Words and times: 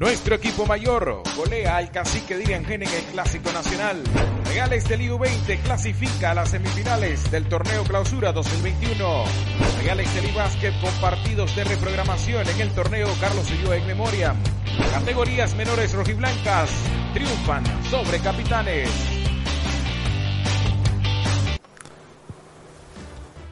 Nuestro 0.00 0.34
equipo 0.34 0.64
mayor 0.64 1.22
golea 1.36 1.76
al 1.76 1.90
cacique 1.90 2.38
Diriangén 2.38 2.82
en 2.82 2.88
el 2.88 3.02
Clásico 3.12 3.52
Nacional. 3.52 4.02
Reales 4.46 4.88
del 4.88 5.02
IU20 5.02 5.60
clasifica 5.60 6.30
a 6.30 6.34
las 6.34 6.48
semifinales 6.48 7.30
del 7.30 7.46
Torneo 7.46 7.84
Clausura 7.84 8.32
2021. 8.32 9.24
Reales 9.82 10.14
del 10.14 10.32
Básquet 10.32 10.72
con 10.80 10.90
partidos 11.02 11.54
de 11.54 11.64
reprogramación 11.64 12.48
en 12.48 12.60
el 12.62 12.70
Torneo 12.70 13.08
Carlos 13.20 13.50
Ulloa 13.50 13.76
en 13.76 13.86
memoria. 13.88 14.34
Categorías 14.90 15.54
menores 15.54 15.92
rojiblancas 15.92 16.70
triunfan 17.12 17.62
sobre 17.90 18.20
capitanes. 18.20 18.88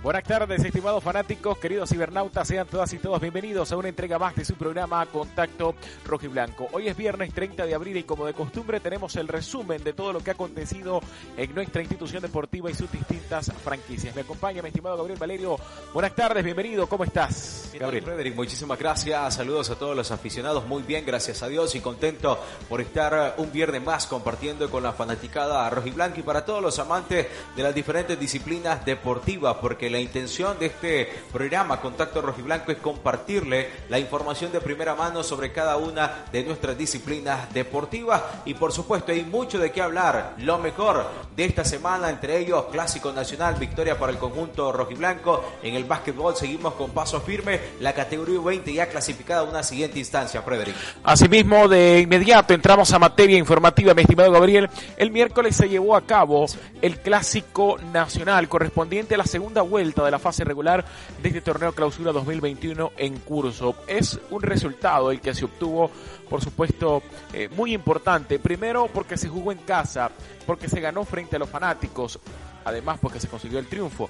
Buenas 0.01 0.23
tardes, 0.23 0.65
estimados 0.65 1.03
fanáticos, 1.03 1.59
queridos 1.59 1.91
cibernautas, 1.91 2.47
sean 2.47 2.69
todas 2.69 2.93
y 2.93 2.99
todos 2.99 3.21
bienvenidos 3.21 3.73
a 3.73 3.77
una 3.77 3.89
entrega 3.89 4.17
más 4.17 4.37
de 4.37 4.45
su 4.45 4.55
programa 4.55 5.05
Contacto 5.07 5.75
Rojo 6.05 6.25
y 6.25 6.29
Blanco. 6.29 6.69
Hoy 6.71 6.87
es 6.87 6.97
viernes 6.97 7.35
30 7.35 7.67
de 7.67 7.75
abril 7.75 7.97
y 7.97 8.05
como 8.05 8.25
de 8.25 8.33
costumbre 8.33 8.79
tenemos 8.79 9.17
el 9.17 9.27
resumen 9.27 9.83
de 9.83 9.93
todo 9.93 10.13
lo 10.13 10.21
que 10.21 10.31
ha 10.31 10.35
acontecido 10.35 11.01
en 11.37 11.53
nuestra 11.53 11.83
institución 11.83 12.23
deportiva 12.23 12.71
y 12.71 12.75
sus 12.75 12.93
distintas 12.93 13.53
franquicias. 13.65 14.15
Me 14.15 14.21
acompaña 14.21 14.63
mi 14.63 14.69
estimado 14.69 14.97
Gabriel 14.97 15.19
Valerio. 15.19 15.59
Buenas 15.93 16.15
tardes, 16.15 16.45
bienvenido, 16.45 16.87
¿cómo 16.87 17.03
estás? 17.03 17.73
Gabriel. 17.77 18.05
Frederick, 18.05 18.37
muchísimas 18.37 18.79
gracias, 18.79 19.35
saludos 19.35 19.69
a 19.71 19.75
todos 19.75 19.97
los 19.97 20.13
aficionados, 20.13 20.65
muy 20.65 20.85
bien, 20.85 21.05
gracias 21.05 21.43
a 21.43 21.49
Dios 21.49 21.75
y 21.75 21.81
contento 21.81 22.39
por 22.69 22.81
estar 22.81 23.35
un 23.39 23.51
viernes 23.51 23.83
más 23.83 24.07
compartiendo 24.07 24.71
con 24.71 24.85
la 24.85 24.93
fanaticada 24.93 25.69
Rojo 25.71 25.89
y 25.89 25.91
Blanco 25.91 26.21
y 26.21 26.23
para 26.23 26.45
todos 26.45 26.63
los 26.63 26.79
amantes 26.79 27.27
de 27.57 27.63
las 27.65 27.75
diferentes 27.75 28.19
disciplinas 28.19 28.85
deportivas, 28.85 29.57
porque 29.61 29.88
la 29.91 29.99
intención 29.99 30.59
de 30.59 30.67
este 30.67 31.09
programa 31.33 31.81
Contacto 31.81 32.21
Rojiblanco 32.21 32.73
es 32.73 32.79
compartirle 32.79 33.69
la 33.89 33.99
información 33.99 34.53
de 34.53 34.61
primera 34.61 34.95
mano 34.95 35.23
sobre 35.23 35.53
cada 35.53 35.77
una 35.77 36.25
de 36.31 36.45
nuestras 36.45 36.77
disciplinas 36.77 37.53
deportivas 37.53 38.23
y 38.45 38.55
por 38.55 38.73
supuesto 38.73 39.13
hay 39.13 39.25
mucho 39.25 39.59
de 39.59 39.73
qué 39.73 39.81
hablar. 39.81 40.35
Lo 40.39 40.59
mejor 40.59 41.07
de 41.35 41.45
esta 41.45 41.65
semana, 41.65 42.11
entre 42.11 42.39
ellos 42.39 42.67
Clásico 42.71 43.13
Nacional, 43.13 43.55
victoria 43.55 43.99
para 43.99 44.13
el 44.13 44.19
conjunto 44.19 44.73
rojiblanco. 44.73 45.59
En 45.63 45.75
el 45.75 45.85
básquetbol 45.85 46.37
seguimos 46.37 46.75
con 46.75 46.91
paso 46.91 47.21
firme, 47.21 47.59
la 47.81 47.95
categoría 47.95 48.41
20 48.41 48.73
ya 48.73 48.89
clasificada 48.89 49.41
a 49.41 49.45
una 49.45 49.63
siguiente 49.63 49.99
instancia, 49.99 50.43
Frederick. 50.43 50.77
Asimismo, 51.03 51.67
de 51.67 52.01
inmediato 52.01 52.53
entramos 52.53 52.93
a 52.93 52.99
materia 52.99 53.39
informativa, 53.39 53.95
mi 53.95 54.03
estimado 54.03 54.33
Gabriel. 54.33 54.69
El 54.97 55.11
miércoles 55.11 55.57
se 55.57 55.69
llevó 55.69 55.97
a 55.97 56.03
cabo 56.03 56.47
el 56.83 56.99
Clásico 56.99 57.79
Nacional 57.93 58.49
correspondiente 58.49 59.15
a 59.15 59.19
la 59.19 59.25
segunda 59.25 59.63
vuelta 59.63 59.78
de 59.79 60.11
la 60.11 60.19
fase 60.19 60.45
regular 60.45 60.85
de 61.23 61.29
este 61.29 61.41
torneo 61.41 61.73
clausura 61.73 62.13
2021 62.13 62.93
en 62.97 63.19
curso. 63.21 63.77
Es 63.87 64.19
un 64.31 64.43
resultado 64.43 65.11
el 65.11 65.21
que 65.21 65.35
se 65.35 65.45
obtuvo, 65.45 65.91
por 66.29 66.43
supuesto, 66.43 67.03
eh, 67.33 67.49
muy 67.49 67.73
importante. 67.73 68.39
Primero 68.39 68.89
porque 68.93 69.17
se 69.17 69.29
jugó 69.29 69.53
en 69.53 69.59
casa, 69.59 70.11
porque 70.47 70.69
se 70.69 70.81
ganó 70.81 71.05
frente 71.05 71.37
a 71.37 71.39
los 71.39 71.49
fanáticos, 71.49 72.19
además 72.65 72.99
porque 73.01 73.21
se 73.21 73.29
consiguió 73.29 73.59
el 73.59 73.69
triunfo 73.69 74.09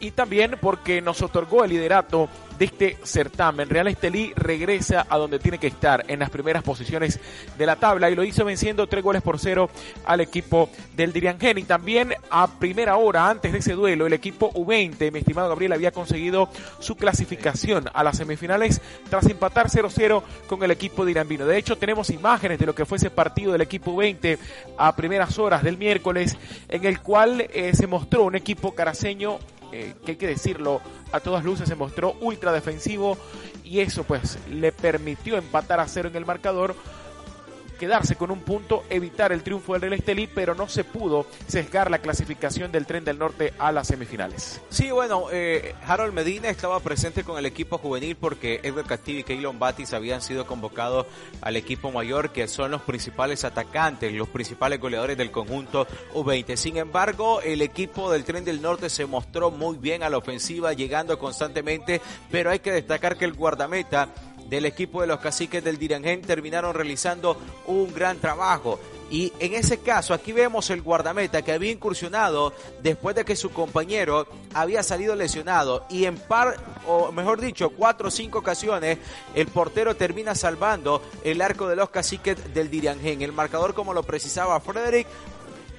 y 0.00 0.10
también 0.10 0.56
porque 0.60 1.00
nos 1.00 1.22
otorgó 1.22 1.64
el 1.64 1.70
liderato 1.70 2.28
de 2.58 2.64
este 2.64 2.98
certamen. 3.02 3.68
Real 3.68 3.88
Estelí 3.88 4.32
regresa 4.34 5.06
a 5.08 5.18
donde 5.18 5.38
tiene 5.38 5.58
que 5.58 5.66
estar, 5.66 6.04
en 6.08 6.20
las 6.20 6.30
primeras 6.30 6.62
posiciones 6.62 7.20
de 7.56 7.66
la 7.66 7.76
tabla, 7.76 8.10
y 8.10 8.14
lo 8.14 8.24
hizo 8.24 8.44
venciendo 8.44 8.86
tres 8.86 9.02
goles 9.02 9.22
por 9.22 9.38
cero 9.38 9.70
al 10.04 10.20
equipo 10.20 10.70
del 10.94 11.12
Diriangén. 11.12 11.58
Y 11.58 11.64
también 11.64 12.14
a 12.30 12.58
primera 12.58 12.96
hora, 12.96 13.28
antes 13.28 13.52
de 13.52 13.58
ese 13.58 13.72
duelo, 13.72 14.06
el 14.06 14.12
equipo 14.12 14.52
U20, 14.52 15.12
mi 15.12 15.20
estimado 15.20 15.48
Gabriel, 15.48 15.72
había 15.72 15.92
conseguido 15.92 16.48
su 16.78 16.96
clasificación 16.96 17.90
a 17.92 18.02
las 18.02 18.16
semifinales 18.16 18.80
tras 19.10 19.26
empatar 19.26 19.68
0-0 19.68 20.22
con 20.46 20.62
el 20.62 20.70
equipo 20.70 21.04
de 21.04 21.10
Irambino. 21.12 21.46
De 21.46 21.58
hecho, 21.58 21.76
tenemos 21.76 22.10
imágenes 22.10 22.58
de 22.58 22.66
lo 22.66 22.74
que 22.74 22.86
fue 22.86 22.98
ese 22.98 23.10
partido 23.10 23.52
del 23.52 23.60
equipo 23.60 23.94
U20 23.94 24.38
a 24.78 24.96
primeras 24.96 25.38
horas 25.38 25.62
del 25.62 25.76
miércoles, 25.76 26.36
en 26.68 26.84
el 26.84 27.00
cual 27.00 27.46
eh, 27.52 27.72
se 27.74 27.86
mostró 27.86 28.24
un 28.24 28.34
equipo 28.34 28.74
caraseño 28.74 29.38
que 30.04 30.12
hay 30.12 30.16
que 30.16 30.26
decirlo, 30.26 30.80
a 31.12 31.20
todas 31.20 31.44
luces 31.44 31.68
se 31.68 31.74
mostró 31.74 32.16
ultra 32.20 32.52
defensivo 32.52 33.16
y 33.64 33.80
eso 33.80 34.04
pues 34.04 34.38
le 34.50 34.72
permitió 34.72 35.36
empatar 35.36 35.80
a 35.80 35.88
cero 35.88 36.08
en 36.08 36.16
el 36.16 36.26
marcador 36.26 36.74
quedarse 37.76 38.16
con 38.16 38.30
un 38.30 38.40
punto, 38.40 38.84
evitar 38.90 39.32
el 39.32 39.42
triunfo 39.42 39.72
del 39.72 39.82
Real 39.82 39.92
Estelí, 39.94 40.26
pero 40.26 40.54
no 40.54 40.68
se 40.68 40.84
pudo 40.84 41.26
sesgar 41.46 41.90
la 41.90 41.98
clasificación 41.98 42.72
del 42.72 42.86
Tren 42.86 43.04
del 43.04 43.18
Norte 43.18 43.52
a 43.58 43.72
las 43.72 43.88
semifinales. 43.88 44.60
Sí, 44.68 44.90
bueno, 44.90 45.26
eh, 45.30 45.74
Harold 45.86 46.12
Medina 46.12 46.48
estaba 46.48 46.80
presente 46.80 47.24
con 47.24 47.38
el 47.38 47.46
equipo 47.46 47.78
juvenil 47.78 48.16
porque 48.16 48.60
Edward 48.62 48.86
Castillo 48.86 49.20
y 49.20 49.24
Keylon 49.24 49.58
Batis 49.58 49.92
habían 49.92 50.22
sido 50.22 50.46
convocados 50.46 51.06
al 51.40 51.56
equipo 51.56 51.90
mayor, 51.90 52.30
que 52.30 52.48
son 52.48 52.70
los 52.70 52.82
principales 52.82 53.44
atacantes, 53.44 54.12
los 54.12 54.28
principales 54.28 54.80
goleadores 54.80 55.16
del 55.16 55.30
conjunto 55.30 55.86
U20. 56.14 56.56
Sin 56.56 56.76
embargo, 56.76 57.40
el 57.42 57.62
equipo 57.62 58.10
del 58.10 58.24
Tren 58.24 58.44
del 58.44 58.62
Norte 58.62 58.90
se 58.90 59.06
mostró 59.06 59.50
muy 59.50 59.76
bien 59.76 60.02
a 60.02 60.10
la 60.10 60.18
ofensiva, 60.18 60.72
llegando 60.72 61.18
constantemente, 61.18 62.00
pero 62.30 62.50
hay 62.50 62.58
que 62.60 62.72
destacar 62.72 63.16
que 63.16 63.24
el 63.24 63.34
guardameta 63.34 64.08
del 64.48 64.64
equipo 64.64 65.00
de 65.00 65.06
los 65.06 65.20
caciques 65.20 65.62
del 65.62 65.78
Dirangén 65.78 66.22
terminaron 66.22 66.74
realizando 66.74 67.36
un 67.66 67.92
gran 67.92 68.18
trabajo. 68.18 68.78
Y 69.08 69.32
en 69.38 69.54
ese 69.54 69.78
caso, 69.78 70.14
aquí 70.14 70.32
vemos 70.32 70.68
el 70.70 70.82
guardameta 70.82 71.42
que 71.42 71.52
había 71.52 71.70
incursionado 71.70 72.52
después 72.82 73.14
de 73.14 73.24
que 73.24 73.36
su 73.36 73.50
compañero 73.50 74.26
había 74.52 74.82
salido 74.82 75.14
lesionado. 75.14 75.86
Y 75.88 76.06
en 76.06 76.16
par, 76.16 76.56
o 76.88 77.12
mejor 77.12 77.40
dicho, 77.40 77.70
cuatro 77.70 78.08
o 78.08 78.10
cinco 78.10 78.40
ocasiones, 78.40 78.98
el 79.34 79.46
portero 79.46 79.94
termina 79.94 80.34
salvando 80.34 81.02
el 81.22 81.40
arco 81.40 81.68
de 81.68 81.76
los 81.76 81.90
caciques 81.90 82.52
del 82.52 82.68
Diriangén. 82.68 83.22
El 83.22 83.32
marcador, 83.32 83.74
como 83.74 83.94
lo 83.94 84.02
precisaba 84.02 84.58
Frederick, 84.58 85.06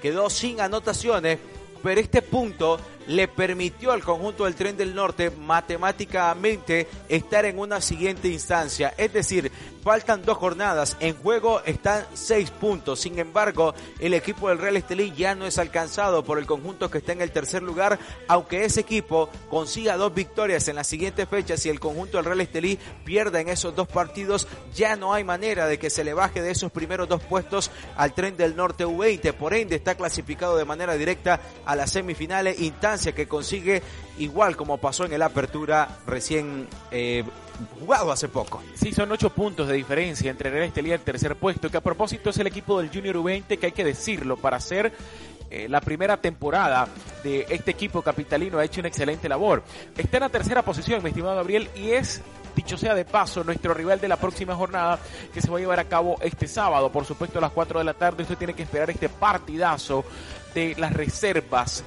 quedó 0.02 0.30
sin 0.30 0.62
anotaciones. 0.62 1.38
Pero 1.84 2.00
este 2.02 2.22
punto 2.22 2.80
le 3.08 3.28
permitió 3.28 3.92
al 3.92 4.04
conjunto 4.04 4.46
del 4.46 4.56
Tren 4.56 4.78
del 4.78 4.94
Norte 4.94 5.32
matemáticamente 5.32 6.88
estar 7.10 7.46
en 7.46 7.60
una 7.60 7.82
siguiente 7.82 8.28
instancia. 8.28 8.94
Es 8.98 9.14
decir, 9.14 9.52
faltan 9.82 10.22
dos 10.24 10.38
jornadas, 10.38 10.98
en 11.00 11.16
juego 11.16 11.62
están 11.66 12.06
seis 12.14 12.52
puntos. 12.52 13.00
Sin 13.00 13.20
embargo, 13.20 13.74
el 14.00 14.14
equipo 14.14 14.50
del 14.50 14.58
Real 14.58 14.76
Estelí 14.76 15.14
ya 15.16 15.34
no 15.34 15.46
es 15.46 15.58
alcanzado 15.58 16.24
por 16.24 16.40
el 16.40 16.46
conjunto 16.46 16.92
que 16.92 16.98
está 16.98 17.14
en 17.14 17.22
el 17.22 17.32
tercer 17.32 17.64
lugar, 17.64 17.98
aunque 18.28 18.66
ese 18.66 18.82
equipo 18.82 19.30
consiga 19.50 19.96
dos 19.96 20.14
victorias 20.14 20.68
en 20.68 20.76
las 20.76 20.88
siguientes 20.88 21.28
fechas 21.30 21.66
y 21.66 21.70
el 21.70 21.80
conjunto 21.80 22.18
del 22.18 22.26
Real 22.26 22.42
Estelí 22.42 22.78
pierda 23.06 23.40
en 23.40 23.48
esos 23.48 23.76
dos 23.76 23.88
partidos, 23.88 24.48
ya 24.76 24.98
no 24.98 25.14
hay 25.14 25.24
manera 25.24 25.68
de 25.68 25.80
que 25.80 25.90
se 25.90 26.04
le 26.04 26.14
baje 26.14 26.42
de 26.42 26.52
esos 26.52 26.72
primeros 26.72 27.08
dos 27.08 27.22
puestos 27.24 27.72
al 27.96 28.14
Tren 28.14 28.36
del 28.36 28.58
Norte 28.58 28.86
U20. 28.86 29.34
Por 29.34 29.54
ende, 29.54 29.78
está 29.78 29.96
clasificado 29.96 30.58
de 30.58 30.66
manera 30.66 30.96
directa 30.96 31.40
a 31.66 31.76
las 31.78 31.92
semifinales, 31.92 32.60
que 32.98 33.28
consigue 33.28 33.82
igual 34.18 34.56
como 34.56 34.78
pasó 34.78 35.06
en 35.06 35.14
el 35.14 35.22
Apertura 35.22 35.88
recién 36.06 36.68
eh, 36.92 37.24
jugado 37.80 38.12
hace 38.12 38.28
poco. 38.28 38.62
Sí, 38.76 38.94
son 38.94 39.12
ocho 39.12 39.30
puntos 39.30 39.68
de 39.68 39.76
diferencia 39.76 40.30
entre 40.32 40.50
Real 40.50 40.66
Estelí 40.66 40.90
y 40.90 40.94
el 40.94 41.02
tercer 41.02 41.36
puesto, 41.36 41.70
que 41.70 41.78
a 41.78 41.82
propósito 41.82 42.30
es 42.30 42.38
el 42.38 42.48
equipo 42.48 42.80
del 42.80 42.90
Junior 42.90 43.16
U20 43.18 43.58
que 43.58 43.66
hay 43.68 43.72
que 43.72 43.84
decirlo 43.84 44.38
para 44.38 44.58
hacer 44.58 44.94
eh, 45.50 45.68
la 45.70 45.80
primera 45.80 46.18
temporada 46.18 46.88
de 47.24 47.46
este 47.50 47.72
equipo 47.72 48.02
capitalino 48.02 48.58
ha 48.60 48.66
hecho 48.66 48.82
una 48.82 48.90
excelente 48.90 49.30
labor. 49.30 49.64
Está 49.98 50.18
en 50.18 50.24
la 50.24 50.30
tercera 50.30 50.62
posición, 50.62 51.02
mi 51.02 51.10
estimado 51.10 51.36
Gabriel, 51.36 51.70
y 51.76 51.92
es 51.92 52.22
dicho 52.56 52.76
sea 52.76 52.96
de 52.96 53.06
paso, 53.06 53.44
nuestro 53.44 53.74
rival 53.74 54.02
de 54.02 54.08
la 54.08 54.18
próxima 54.18 54.56
jornada 54.56 55.00
que 55.32 55.42
se 55.42 55.50
va 55.50 55.58
a 55.58 55.60
llevar 55.62 55.80
a 55.80 55.86
cabo 55.86 56.18
este 56.22 56.48
sábado, 56.48 56.92
por 56.92 57.06
supuesto 57.06 57.38
a 57.38 57.42
las 57.42 57.52
4 57.52 57.80
de 57.80 57.86
la 57.86 57.94
tarde. 57.94 58.24
Usted 58.24 58.38
tiene 58.38 58.56
que 58.56 58.64
esperar 58.64 58.90
este 58.90 59.10
partidazo 59.10 60.04
de 60.56 60.76
las 60.78 60.92
reservas 60.92 61.84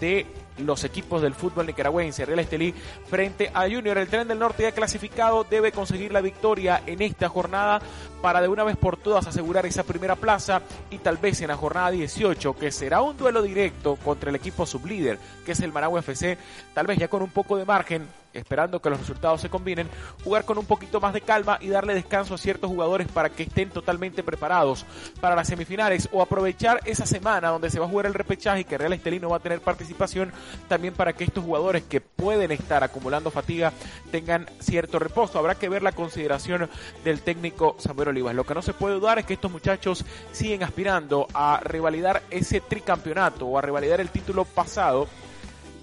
de 0.00 0.26
los 0.58 0.84
equipos 0.84 1.22
del 1.22 1.34
fútbol 1.34 1.66
nicaragüense. 1.66 2.24
Real 2.24 2.38
Estelí 2.38 2.74
frente 3.08 3.50
a 3.52 3.62
Junior. 3.62 3.98
El 3.98 4.08
tren 4.08 4.28
del 4.28 4.38
norte 4.38 4.62
ya 4.62 4.72
clasificado 4.72 5.44
debe 5.44 5.72
conseguir 5.72 6.12
la 6.12 6.20
victoria 6.20 6.82
en 6.86 7.02
esta 7.02 7.28
jornada 7.28 7.80
para 8.22 8.40
de 8.40 8.48
una 8.48 8.64
vez 8.64 8.76
por 8.76 8.96
todas 8.96 9.26
asegurar 9.26 9.66
esa 9.66 9.82
primera 9.82 10.16
plaza 10.16 10.62
y 10.90 10.98
tal 10.98 11.18
vez 11.18 11.40
en 11.42 11.48
la 11.48 11.56
jornada 11.56 11.90
18, 11.90 12.56
que 12.56 12.70
será 12.70 13.02
un 13.02 13.16
duelo 13.16 13.42
directo 13.42 13.96
contra 13.96 14.30
el 14.30 14.36
equipo 14.36 14.66
sublíder, 14.66 15.18
que 15.44 15.52
es 15.52 15.60
el 15.60 15.72
Managua 15.72 16.00
FC, 16.00 16.38
tal 16.72 16.86
vez 16.86 16.98
ya 16.98 17.08
con 17.08 17.22
un 17.22 17.30
poco 17.30 17.56
de 17.56 17.64
margen 17.64 18.06
esperando 18.34 18.80
que 18.80 18.90
los 18.90 18.98
resultados 18.98 19.40
se 19.40 19.48
combinen, 19.48 19.88
jugar 20.22 20.44
con 20.44 20.58
un 20.58 20.66
poquito 20.66 21.00
más 21.00 21.14
de 21.14 21.20
calma 21.20 21.58
y 21.60 21.68
darle 21.68 21.94
descanso 21.94 22.34
a 22.34 22.38
ciertos 22.38 22.70
jugadores 22.70 23.08
para 23.08 23.30
que 23.30 23.44
estén 23.44 23.70
totalmente 23.70 24.22
preparados 24.22 24.84
para 25.20 25.36
las 25.36 25.48
semifinales 25.48 26.08
o 26.12 26.22
aprovechar 26.22 26.80
esa 26.84 27.06
semana 27.06 27.48
donde 27.48 27.70
se 27.70 27.78
va 27.78 27.86
a 27.86 27.88
jugar 27.88 28.06
el 28.06 28.14
repechaje 28.14 28.60
y 28.60 28.64
que 28.64 28.78
Real 28.78 28.92
Estelí 28.92 29.20
no 29.20 29.30
va 29.30 29.36
a 29.36 29.40
tener 29.40 29.60
participación 29.60 30.32
también 30.68 30.94
para 30.94 31.12
que 31.12 31.24
estos 31.24 31.44
jugadores 31.44 31.82
que 31.84 32.00
pueden 32.00 32.52
estar 32.52 32.84
acumulando 32.84 33.30
fatiga 33.30 33.72
tengan 34.10 34.46
cierto 34.60 34.98
reposo. 34.98 35.38
Habrá 35.38 35.54
que 35.54 35.68
ver 35.68 35.82
la 35.82 35.92
consideración 35.92 36.68
del 37.04 37.20
técnico 37.20 37.76
Samuel 37.78 38.08
Olivas. 38.08 38.34
Lo 38.34 38.44
que 38.44 38.54
no 38.54 38.62
se 38.62 38.74
puede 38.74 38.94
dudar 38.96 39.18
es 39.18 39.26
que 39.26 39.34
estos 39.34 39.50
muchachos 39.50 40.04
siguen 40.32 40.62
aspirando 40.62 41.26
a 41.34 41.60
revalidar 41.62 42.22
ese 42.30 42.60
tricampeonato 42.60 43.46
o 43.46 43.58
a 43.58 43.62
revalidar 43.62 44.00
el 44.00 44.10
título 44.10 44.44
pasado 44.44 45.08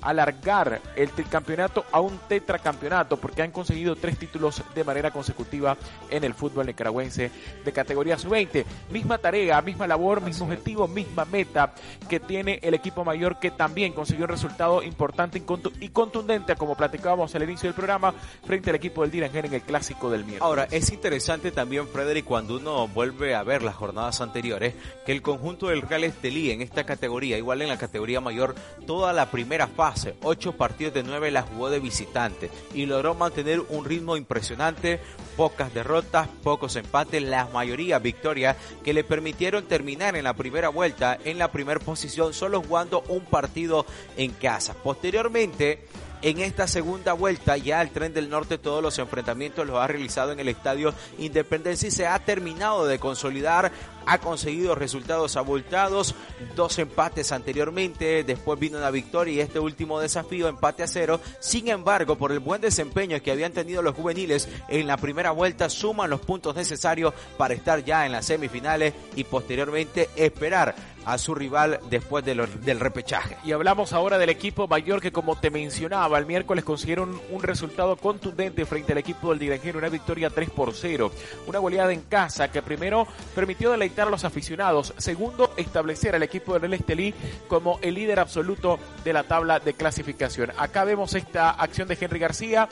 alargar 0.01 0.81
el 0.95 1.11
campeonato 1.29 1.85
a 1.91 1.99
un 1.99 2.17
tetracampeonato 2.27 3.17
porque 3.17 3.41
han 3.41 3.51
conseguido 3.51 3.95
tres 3.95 4.17
títulos 4.17 4.63
de 4.73 4.83
manera 4.83 5.11
consecutiva 5.11 5.77
en 6.09 6.23
el 6.23 6.33
fútbol 6.33 6.65
nicaragüense 6.65 7.31
de 7.63 7.71
categoría 7.71 8.17
sub-20. 8.17 8.65
Misma 8.89 9.17
tarea, 9.17 9.61
misma 9.61 9.87
labor, 9.87 10.21
mismo 10.21 10.45
objetivo, 10.45 10.87
misma 10.87 11.25
meta 11.25 11.73
que 12.09 12.19
tiene 12.19 12.59
el 12.63 12.73
equipo 12.73 13.05
mayor 13.05 13.39
que 13.39 13.51
también 13.51 13.93
consiguió 13.93 14.25
un 14.25 14.31
resultado 14.31 14.83
importante 14.83 15.43
y 15.79 15.89
contundente 15.89 16.55
como 16.55 16.75
platicábamos 16.75 17.33
al 17.35 17.43
inicio 17.43 17.67
del 17.67 17.75
programa 17.75 18.13
frente 18.43 18.69
al 18.69 18.75
equipo 18.75 19.01
del 19.01 19.11
Diranger 19.11 19.45
en 19.45 19.53
el 19.53 19.61
clásico 19.61 20.09
del 20.09 20.25
miércoles. 20.25 20.41
Ahora, 20.41 20.67
es 20.71 20.91
interesante 20.91 21.51
también, 21.51 21.87
Frederick, 21.87 22.25
cuando 22.25 22.57
uno 22.57 22.87
vuelve 22.87 23.35
a 23.35 23.43
ver 23.43 23.61
las 23.61 23.75
jornadas 23.75 24.21
anteriores, 24.21 24.73
que 25.05 25.11
el 25.11 25.21
conjunto 25.21 25.67
del 25.67 25.81
Real 25.81 26.03
Estelí 26.03 26.51
en 26.51 26.61
esta 26.61 26.85
categoría, 26.85 27.37
igual 27.37 27.61
en 27.61 27.69
la 27.69 27.77
categoría 27.77 28.21
mayor, 28.21 28.55
toda 28.85 29.13
la 29.13 29.29
primera 29.29 29.67
fase 29.67 29.90
Ocho 30.23 30.53
partidos 30.53 30.93
de 30.93 31.03
nueve 31.03 31.31
la 31.31 31.43
jugó 31.43 31.69
de 31.69 31.79
visitante 31.79 32.49
y 32.73 32.85
logró 32.85 33.13
mantener 33.13 33.61
un 33.69 33.85
ritmo 33.85 34.17
impresionante, 34.17 34.99
pocas 35.35 35.73
derrotas, 35.73 36.27
pocos 36.43 36.75
empates, 36.75 37.21
la 37.21 37.45
mayoría 37.47 37.99
victorias 37.99 38.57
que 38.83 38.93
le 38.93 39.03
permitieron 39.03 39.65
terminar 39.65 40.15
en 40.15 40.23
la 40.23 40.33
primera 40.33 40.69
vuelta 40.69 41.17
en 41.23 41.37
la 41.37 41.51
primera 41.51 41.79
posición, 41.79 42.33
solo 42.33 42.61
jugando 42.61 43.03
un 43.09 43.25
partido 43.25 43.85
en 44.17 44.31
casa. 44.31 44.73
Posteriormente, 44.73 45.85
en 46.21 46.39
esta 46.39 46.67
segunda 46.67 47.13
vuelta 47.13 47.57
ya 47.57 47.81
el 47.81 47.91
tren 47.91 48.13
del 48.13 48.29
norte 48.29 48.57
todos 48.57 48.83
los 48.83 48.97
enfrentamientos 48.99 49.65
los 49.65 49.77
ha 49.77 49.87
realizado 49.87 50.31
en 50.31 50.39
el 50.39 50.47
estadio 50.47 50.93
Independencia 51.17 51.87
y 51.87 51.91
se 51.91 52.07
ha 52.07 52.19
terminado 52.19 52.85
de 52.85 52.99
consolidar 52.99 53.71
ha 54.05 54.17
conseguido 54.19 54.75
resultados 54.75 55.35
abultados, 55.35 56.15
dos 56.55 56.77
empates 56.79 57.31
anteriormente, 57.31 58.23
después 58.23 58.59
vino 58.59 58.77
una 58.77 58.91
victoria 58.91 59.33
y 59.33 59.39
este 59.39 59.59
último 59.59 59.99
desafío, 59.99 60.47
empate 60.47 60.83
a 60.83 60.87
cero. 60.87 61.19
Sin 61.39 61.67
embargo, 61.67 62.17
por 62.17 62.31
el 62.31 62.39
buen 62.39 62.61
desempeño 62.61 63.21
que 63.21 63.31
habían 63.31 63.53
tenido 63.53 63.81
los 63.81 63.95
juveniles 63.95 64.49
en 64.69 64.87
la 64.87 64.97
primera 64.97 65.31
vuelta, 65.31 65.69
suman 65.69 66.09
los 66.09 66.21
puntos 66.21 66.55
necesarios 66.55 67.13
para 67.37 67.53
estar 67.53 67.83
ya 67.83 68.05
en 68.05 68.11
las 68.11 68.25
semifinales 68.25 68.93
y 69.15 69.23
posteriormente 69.23 70.09
esperar 70.15 70.75
a 71.05 71.17
su 71.17 71.35
rival 71.35 71.79
después 71.89 72.23
del 72.23 72.79
repechaje. 72.79 73.37
Y 73.43 73.51
hablamos 73.51 73.93
ahora 73.93 74.17
del 74.17 74.29
equipo 74.29 74.67
mayor 74.67 75.01
que 75.01 75.11
como 75.11 75.35
te 75.35 75.49
mencionaba, 75.49 76.17
el 76.17 76.25
miércoles 76.25 76.63
consiguieron 76.63 77.19
un 77.29 77.43
resultado 77.43 77.95
contundente 77.95 78.65
frente 78.65 78.91
al 78.91 78.97
equipo 78.97 79.29
del 79.29 79.39
Dirangero, 79.39 79.79
una 79.79 79.89
victoria 79.89 80.29
3 80.29 80.49
por 80.51 80.73
0, 80.73 81.11
una 81.47 81.59
goleada 81.59 81.91
en 81.93 82.01
casa 82.01 82.51
que 82.51 82.61
primero 82.61 83.07
permitió 83.35 83.71
deleitar 83.71 84.07
a 84.07 84.11
los 84.11 84.25
aficionados. 84.25 84.93
Segundo, 84.97 85.53
establecer 85.57 86.15
al 86.15 86.23
equipo 86.23 86.57
del 86.59 86.73
Estelí 86.73 87.13
como 87.47 87.79
el 87.81 87.95
líder 87.95 88.19
absoluto 88.19 88.79
de 89.03 89.13
la 89.13 89.23
tabla 89.23 89.59
de 89.59 89.73
clasificación. 89.73 90.51
Acá 90.57 90.83
vemos 90.83 91.13
esta 91.15 91.51
acción 91.51 91.87
de 91.87 91.97
Henry 91.99 92.19
García 92.19 92.67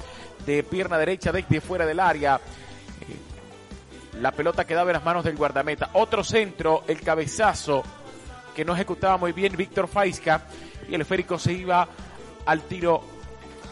de 0.46 0.64
pierna 0.64 0.98
derecha 0.98 1.32
desde 1.32 1.62
fuera 1.62 1.86
del 1.86 2.00
área. 2.00 2.36
Eh, 2.36 4.20
la 4.20 4.32
pelota 4.32 4.66
quedaba 4.66 4.90
en 4.90 4.96
las 4.96 5.06
manos 5.06 5.24
del 5.24 5.36
guardameta. 5.36 5.90
Otro 5.94 6.24
centro, 6.24 6.84
el 6.88 7.02
cabezazo 7.02 7.84
que 8.60 8.66
no 8.66 8.74
ejecutaba 8.74 9.16
muy 9.16 9.32
bien 9.32 9.56
Víctor 9.56 9.88
Faisca 9.88 10.42
y 10.90 10.94
el 10.94 11.00
esférico 11.00 11.40
se 11.40 11.54
iba 11.54 11.88
al 12.46 12.62
tiro 12.64 13.02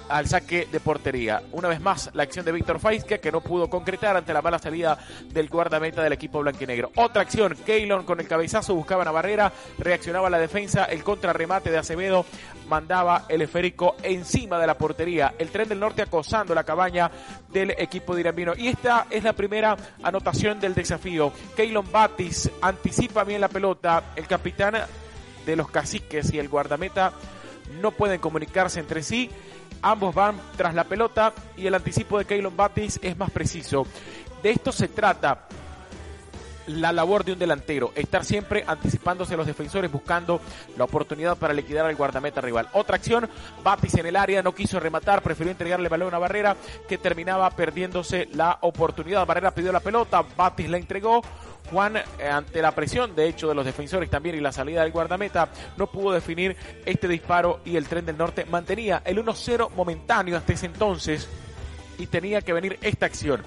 al 0.09 0.27
saque 0.27 0.67
de 0.71 0.79
portería. 0.79 1.41
Una 1.51 1.67
vez 1.67 1.79
más, 1.79 2.09
la 2.13 2.23
acción 2.23 2.45
de 2.45 2.51
Víctor 2.51 2.79
Faisca 2.79 3.17
que 3.17 3.31
no 3.31 3.41
pudo 3.41 3.69
concretar 3.69 4.15
ante 4.15 4.33
la 4.33 4.41
mala 4.41 4.59
salida 4.59 4.97
del 5.31 5.49
guardameta 5.49 6.03
del 6.03 6.13
equipo 6.13 6.39
blanquinegro. 6.39 6.91
Otra 6.95 7.21
acción, 7.21 7.55
Keylon 7.65 8.05
con 8.05 8.19
el 8.19 8.27
cabezazo 8.27 8.75
buscaba 8.75 9.01
una 9.01 9.11
barrera, 9.11 9.51
reaccionaba 9.77 10.29
la 10.29 10.39
defensa, 10.39 10.85
el 10.85 11.03
contrarremate 11.03 11.71
de 11.71 11.77
Acevedo 11.77 12.25
mandaba 12.67 13.25
el 13.29 13.41
esférico 13.41 13.95
encima 14.03 14.59
de 14.59 14.67
la 14.67 14.77
portería. 14.77 15.33
El 15.37 15.49
tren 15.49 15.69
del 15.69 15.79
norte 15.79 16.01
acosando 16.01 16.53
la 16.53 16.63
cabaña 16.63 17.09
del 17.51 17.71
equipo 17.71 18.13
de 18.13 18.21
Irambino. 18.21 18.53
Y 18.55 18.67
esta 18.67 19.07
es 19.09 19.23
la 19.23 19.33
primera 19.33 19.75
anotación 20.03 20.59
del 20.59 20.73
desafío. 20.73 21.31
Keylon 21.55 21.91
Batis 21.91 22.49
anticipa 22.61 23.23
bien 23.23 23.41
la 23.41 23.47
pelota. 23.47 24.11
El 24.15 24.27
capitán 24.27 24.75
de 25.45 25.55
los 25.55 25.69
caciques 25.69 26.33
y 26.33 26.39
el 26.39 26.49
guardameta 26.49 27.13
no 27.81 27.91
pueden 27.91 28.19
comunicarse 28.19 28.79
entre 28.79 29.03
sí 29.03 29.29
Ambos 29.81 30.15
van 30.15 30.35
tras 30.55 30.73
la 30.73 30.83
pelota 30.83 31.33
y 31.55 31.67
el 31.67 31.75
anticipo 31.75 32.17
de 32.17 32.25
Keylon 32.25 32.55
Batis 32.55 32.99
es 33.01 33.17
más 33.17 33.31
preciso. 33.31 33.85
De 34.41 34.51
esto 34.51 34.71
se 34.71 34.87
trata 34.87 35.47
la 36.67 36.91
labor 36.91 37.23
de 37.23 37.33
un 37.33 37.39
delantero, 37.39 37.91
estar 37.95 38.23
siempre 38.23 38.63
anticipándose 38.67 39.33
a 39.33 39.37
los 39.37 39.47
defensores 39.47 39.91
buscando 39.91 40.41
la 40.77 40.83
oportunidad 40.83 41.37
para 41.37 41.53
liquidar 41.53 41.85
al 41.85 41.95
guardameta 41.95 42.41
rival. 42.41 42.69
Otra 42.73 42.95
acción, 42.95 43.29
Batis 43.63 43.95
en 43.95 44.05
el 44.05 44.15
área 44.15 44.43
no 44.43 44.53
quiso 44.53 44.79
rematar, 44.79 45.21
prefirió 45.21 45.51
entregarle 45.51 45.85
el 45.85 45.91
balón 45.91 46.13
a 46.13 46.19
Barrera 46.19 46.55
que 46.87 46.97
terminaba 46.97 47.49
perdiéndose 47.51 48.27
la 48.33 48.57
oportunidad. 48.61 49.25
Barrera 49.25 49.51
pidió 49.51 49.71
la 49.71 49.79
pelota, 49.79 50.23
Batis 50.35 50.69
la 50.69 50.77
entregó, 50.77 51.21
Juan, 51.71 51.97
eh, 51.97 52.03
ante 52.31 52.61
la 52.61 52.71
presión, 52.71 53.13
de 53.15 53.27
hecho, 53.27 53.49
de 53.49 53.55
los 53.55 53.65
defensores 53.65 54.09
también 54.09 54.35
y 54.35 54.39
la 54.39 54.51
salida 54.51 54.83
del 54.83 54.91
guardameta, 54.91 55.49
no 55.75 55.87
pudo 55.87 56.13
definir 56.13 56.55
este 56.85 57.07
disparo 57.07 57.59
y 57.65 57.75
el 57.75 57.87
tren 57.87 58.05
del 58.05 58.17
norte 58.17 58.45
mantenía 58.45 59.01
el 59.05 59.17
1-0 59.17 59.71
momentáneo 59.75 60.37
hasta 60.37 60.53
ese 60.53 60.67
entonces 60.67 61.27
y 61.97 62.07
tenía 62.07 62.41
que 62.41 62.53
venir 62.53 62.77
esta 62.81 63.05
acción. 63.05 63.43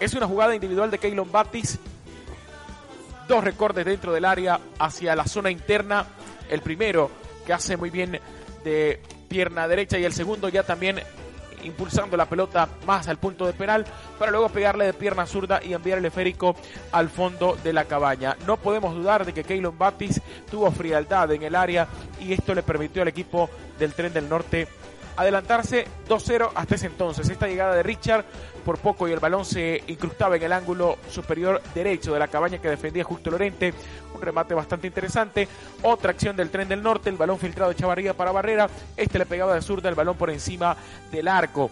Es 0.00 0.14
una 0.14 0.26
jugada 0.26 0.54
individual 0.54 0.90
de 0.90 0.98
Keylon 0.98 1.30
Batis, 1.30 1.78
dos 3.30 3.44
recortes 3.44 3.84
dentro 3.84 4.12
del 4.12 4.24
área 4.24 4.58
hacia 4.80 5.14
la 5.14 5.24
zona 5.24 5.52
interna, 5.52 6.04
el 6.50 6.62
primero 6.62 7.12
que 7.46 7.52
hace 7.52 7.76
muy 7.76 7.88
bien 7.88 8.18
de 8.64 9.00
pierna 9.28 9.68
derecha 9.68 10.00
y 10.00 10.04
el 10.04 10.12
segundo 10.12 10.48
ya 10.48 10.64
también 10.64 11.00
impulsando 11.62 12.16
la 12.16 12.28
pelota 12.28 12.68
más 12.86 13.06
al 13.06 13.18
punto 13.18 13.46
de 13.46 13.52
penal 13.52 13.84
para 14.18 14.32
luego 14.32 14.48
pegarle 14.48 14.84
de 14.84 14.94
pierna 14.94 15.26
zurda 15.26 15.60
y 15.62 15.74
enviar 15.74 15.98
el 15.98 16.06
esférico 16.06 16.56
al 16.90 17.08
fondo 17.08 17.56
de 17.62 17.72
la 17.72 17.84
cabaña. 17.84 18.36
No 18.48 18.56
podemos 18.56 18.96
dudar 18.96 19.24
de 19.24 19.32
que 19.32 19.44
Keylon 19.44 19.78
Batis 19.78 20.20
tuvo 20.50 20.68
frialdad 20.72 21.30
en 21.30 21.44
el 21.44 21.54
área 21.54 21.86
y 22.20 22.32
esto 22.32 22.52
le 22.52 22.64
permitió 22.64 23.02
al 23.02 23.08
equipo 23.08 23.48
del 23.78 23.94
Tren 23.94 24.12
del 24.12 24.28
Norte 24.28 24.66
adelantarse 25.16 25.86
2-0 26.08 26.50
hasta 26.54 26.74
ese 26.74 26.86
entonces. 26.86 27.28
Esta 27.28 27.46
llegada 27.46 27.74
de 27.74 27.82
Richard 27.82 28.24
por 28.64 28.78
poco 28.78 29.08
y 29.08 29.12
el 29.12 29.20
balón 29.20 29.44
se 29.44 29.82
incrustaba 29.86 30.36
en 30.36 30.42
el 30.42 30.52
ángulo 30.52 30.98
superior 31.08 31.62
derecho 31.74 32.12
de 32.12 32.18
la 32.18 32.28
cabaña 32.28 32.58
que 32.58 32.68
defendía 32.68 33.04
Justo 33.04 33.30
Lorente. 33.30 33.72
Un 34.14 34.20
remate 34.20 34.54
bastante 34.54 34.86
interesante. 34.86 35.48
Otra 35.82 36.10
acción 36.10 36.36
del 36.36 36.50
tren 36.50 36.68
del 36.68 36.82
norte, 36.82 37.10
el 37.10 37.16
balón 37.16 37.38
filtrado 37.38 37.70
de 37.70 37.76
Chavarría 37.76 38.14
para 38.14 38.32
Barrera. 38.32 38.68
Este 38.96 39.18
le 39.18 39.26
pegaba 39.26 39.54
de 39.54 39.62
zurda 39.62 39.88
el 39.88 39.94
balón 39.94 40.16
por 40.16 40.30
encima 40.30 40.76
del 41.10 41.28
arco 41.28 41.70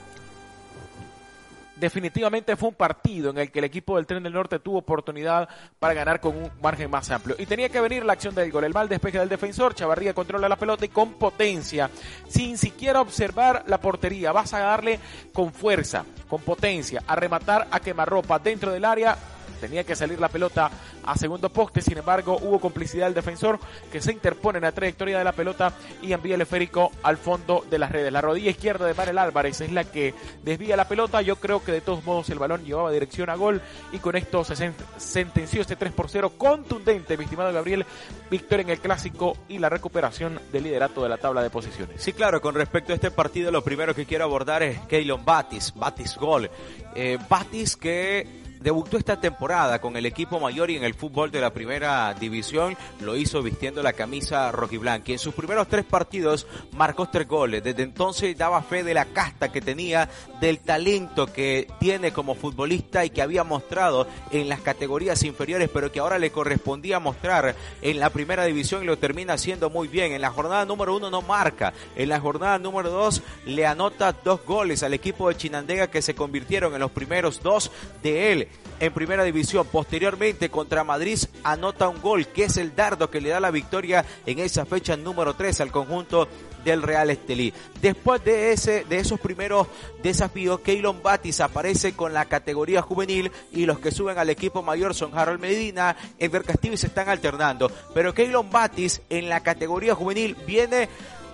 definitivamente 1.78 2.56
fue 2.56 2.70
un 2.70 2.74
partido 2.74 3.30
en 3.30 3.38
el 3.38 3.50
que 3.50 3.58
el 3.58 3.64
equipo 3.64 3.96
del 3.96 4.06
Tren 4.06 4.22
del 4.22 4.32
Norte 4.32 4.58
tuvo 4.58 4.78
oportunidad 4.78 5.48
para 5.78 5.94
ganar 5.94 6.20
con 6.20 6.36
un 6.36 6.50
margen 6.62 6.90
más 6.90 7.10
amplio. 7.10 7.36
Y 7.38 7.46
tenía 7.46 7.68
que 7.68 7.80
venir 7.80 8.04
la 8.04 8.14
acción 8.14 8.34
del 8.34 8.50
gol. 8.50 8.64
El 8.64 8.74
mal 8.74 8.88
despeje 8.88 9.18
del 9.18 9.28
defensor, 9.28 9.74
Chavarría 9.74 10.14
controla 10.14 10.48
la 10.48 10.56
pelota 10.56 10.84
y 10.84 10.88
con 10.88 11.14
potencia, 11.14 11.90
sin 12.28 12.58
siquiera 12.58 13.00
observar 13.00 13.64
la 13.66 13.80
portería. 13.80 14.32
Vas 14.32 14.52
a 14.54 14.60
darle 14.60 14.98
con 15.32 15.52
fuerza, 15.52 16.04
con 16.28 16.42
potencia, 16.42 17.02
a 17.06 17.16
rematar 17.16 17.68
a 17.70 17.80
quemarropa 17.80 18.38
dentro 18.38 18.72
del 18.72 18.84
área 18.84 19.16
tenía 19.58 19.84
que 19.84 19.96
salir 19.96 20.20
la 20.20 20.28
pelota 20.28 20.70
a 21.04 21.16
segundo 21.16 21.50
poste, 21.50 21.80
sin 21.80 21.98
embargo 21.98 22.38
hubo 22.40 22.60
complicidad 22.60 23.06
del 23.06 23.14
defensor 23.14 23.58
que 23.92 24.00
se 24.00 24.12
interpone 24.12 24.58
en 24.58 24.64
la 24.64 24.72
trayectoria 24.72 25.18
de 25.18 25.24
la 25.24 25.32
pelota 25.32 25.72
y 26.02 26.12
envía 26.12 26.34
el 26.34 26.40
esférico 26.40 26.90
al 27.02 27.16
fondo 27.16 27.64
de 27.68 27.78
las 27.78 27.90
redes. 27.90 28.12
La 28.12 28.20
rodilla 28.20 28.50
izquierda 28.50 28.86
de 28.86 28.94
Marel 28.94 29.18
Álvarez 29.18 29.60
es 29.60 29.72
la 29.72 29.84
que 29.84 30.14
desvía 30.42 30.76
la 30.76 30.88
pelota, 30.88 31.22
yo 31.22 31.36
creo 31.36 31.62
que 31.62 31.72
de 31.72 31.80
todos 31.80 32.04
modos 32.04 32.30
el 32.30 32.38
balón 32.38 32.64
llevaba 32.64 32.90
dirección 32.90 33.30
a 33.30 33.34
gol 33.34 33.60
y 33.92 33.98
con 33.98 34.16
esto 34.16 34.44
se 34.44 34.72
sentenció 34.96 35.62
este 35.62 35.76
3 35.76 35.92
por 35.92 36.08
0 36.08 36.32
contundente, 36.36 37.16
mi 37.16 37.24
estimado 37.24 37.52
Gabriel, 37.52 37.84
victoria 38.30 38.62
en 38.62 38.70
el 38.70 38.80
clásico 38.80 39.36
y 39.48 39.58
la 39.58 39.68
recuperación 39.68 40.40
del 40.52 40.64
liderato 40.64 41.02
de 41.02 41.08
la 41.08 41.18
tabla 41.18 41.42
de 41.42 41.50
posiciones. 41.50 42.02
Sí, 42.02 42.12
claro, 42.12 42.40
con 42.40 42.54
respecto 42.54 42.92
a 42.92 42.94
este 42.94 43.10
partido 43.10 43.50
lo 43.50 43.62
primero 43.62 43.94
que 43.94 44.06
quiero 44.06 44.24
abordar 44.24 44.62
es 44.62 44.78
Keylon 44.80 45.24
Batis, 45.24 45.74
Batis 45.74 46.16
gol. 46.16 46.50
Eh, 46.94 47.18
Batis 47.28 47.76
que 47.76 48.47
debutó 48.60 48.96
esta 48.96 49.20
temporada 49.20 49.80
con 49.80 49.96
el 49.96 50.06
equipo 50.06 50.40
mayor 50.40 50.70
y 50.70 50.76
en 50.76 50.84
el 50.84 50.94
fútbol 50.94 51.30
de 51.30 51.40
la 51.40 51.52
primera 51.52 52.14
división 52.14 52.76
lo 53.00 53.16
hizo 53.16 53.42
vistiendo 53.42 53.82
la 53.82 53.92
camisa 53.92 54.50
rojiblanca. 54.52 55.12
En 55.12 55.18
sus 55.18 55.34
primeros 55.34 55.68
tres 55.68 55.84
partidos 55.84 56.46
marcó 56.72 57.08
tres 57.08 57.28
goles. 57.28 57.62
Desde 57.62 57.82
entonces 57.82 58.36
daba 58.36 58.62
fe 58.62 58.84
de 58.84 58.94
la 58.94 59.06
casta 59.06 59.52
que 59.52 59.60
tenía, 59.60 60.08
del 60.40 60.58
talento 60.60 61.26
que 61.26 61.68
tiene 61.78 62.12
como 62.12 62.34
futbolista 62.34 63.04
y 63.04 63.10
que 63.10 63.22
había 63.22 63.44
mostrado 63.44 64.06
en 64.30 64.48
las 64.48 64.60
categorías 64.60 65.22
inferiores, 65.22 65.70
pero 65.72 65.92
que 65.92 66.00
ahora 66.00 66.18
le 66.18 66.30
correspondía 66.30 66.98
mostrar 66.98 67.54
en 67.82 67.98
la 67.98 68.10
primera 68.10 68.44
división 68.44 68.82
y 68.82 68.86
lo 68.86 68.98
termina 68.98 69.34
haciendo 69.34 69.70
muy 69.70 69.88
bien. 69.88 70.12
En 70.12 70.22
la 70.22 70.30
jornada 70.30 70.64
número 70.64 70.96
uno 70.96 71.10
no 71.10 71.22
marca, 71.22 71.72
en 71.96 72.08
la 72.08 72.20
jornada 72.20 72.58
número 72.58 72.90
dos 72.90 73.22
le 73.46 73.66
anota 73.66 74.12
dos 74.12 74.44
goles 74.44 74.82
al 74.82 74.94
equipo 74.94 75.28
de 75.28 75.36
Chinandega 75.36 75.88
que 75.88 76.02
se 76.02 76.14
convirtieron 76.14 76.74
en 76.74 76.80
los 76.80 76.90
primeros 76.90 77.42
dos 77.42 77.70
de 78.02 78.32
él 78.32 78.47
en 78.80 78.92
primera 78.92 79.24
división. 79.24 79.66
Posteriormente 79.70 80.50
contra 80.50 80.84
Madrid 80.84 81.18
anota 81.42 81.88
un 81.88 82.00
gol 82.00 82.26
que 82.28 82.44
es 82.44 82.56
el 82.56 82.74
dardo 82.74 83.10
que 83.10 83.20
le 83.20 83.30
da 83.30 83.40
la 83.40 83.50
victoria 83.50 84.04
en 84.26 84.38
esa 84.38 84.66
fecha 84.66 84.96
número 84.96 85.34
3 85.34 85.60
al 85.60 85.72
conjunto 85.72 86.28
del 86.64 86.82
Real 86.82 87.10
Estelí. 87.10 87.52
Después 87.80 88.22
de 88.24 88.52
ese, 88.52 88.84
de 88.84 88.98
esos 88.98 89.20
primeros 89.20 89.68
desafíos, 90.02 90.60
Keylon 90.60 91.02
Batis 91.02 91.40
aparece 91.40 91.92
con 91.94 92.12
la 92.12 92.26
categoría 92.26 92.82
juvenil 92.82 93.30
y 93.52 93.66
los 93.66 93.78
que 93.78 93.90
suben 93.90 94.18
al 94.18 94.30
equipo 94.30 94.62
mayor 94.62 94.94
son 94.94 95.16
Harold 95.16 95.40
Medina, 95.40 95.96
Edgar 96.18 96.44
Castillo 96.44 96.74
y 96.74 96.78
se 96.78 96.88
están 96.88 97.08
alternando. 97.08 97.70
Pero 97.94 98.14
Keylon 98.14 98.50
Batis 98.50 99.02
en 99.08 99.28
la 99.28 99.40
categoría 99.40 99.94
juvenil 99.94 100.36
viene 100.46 100.88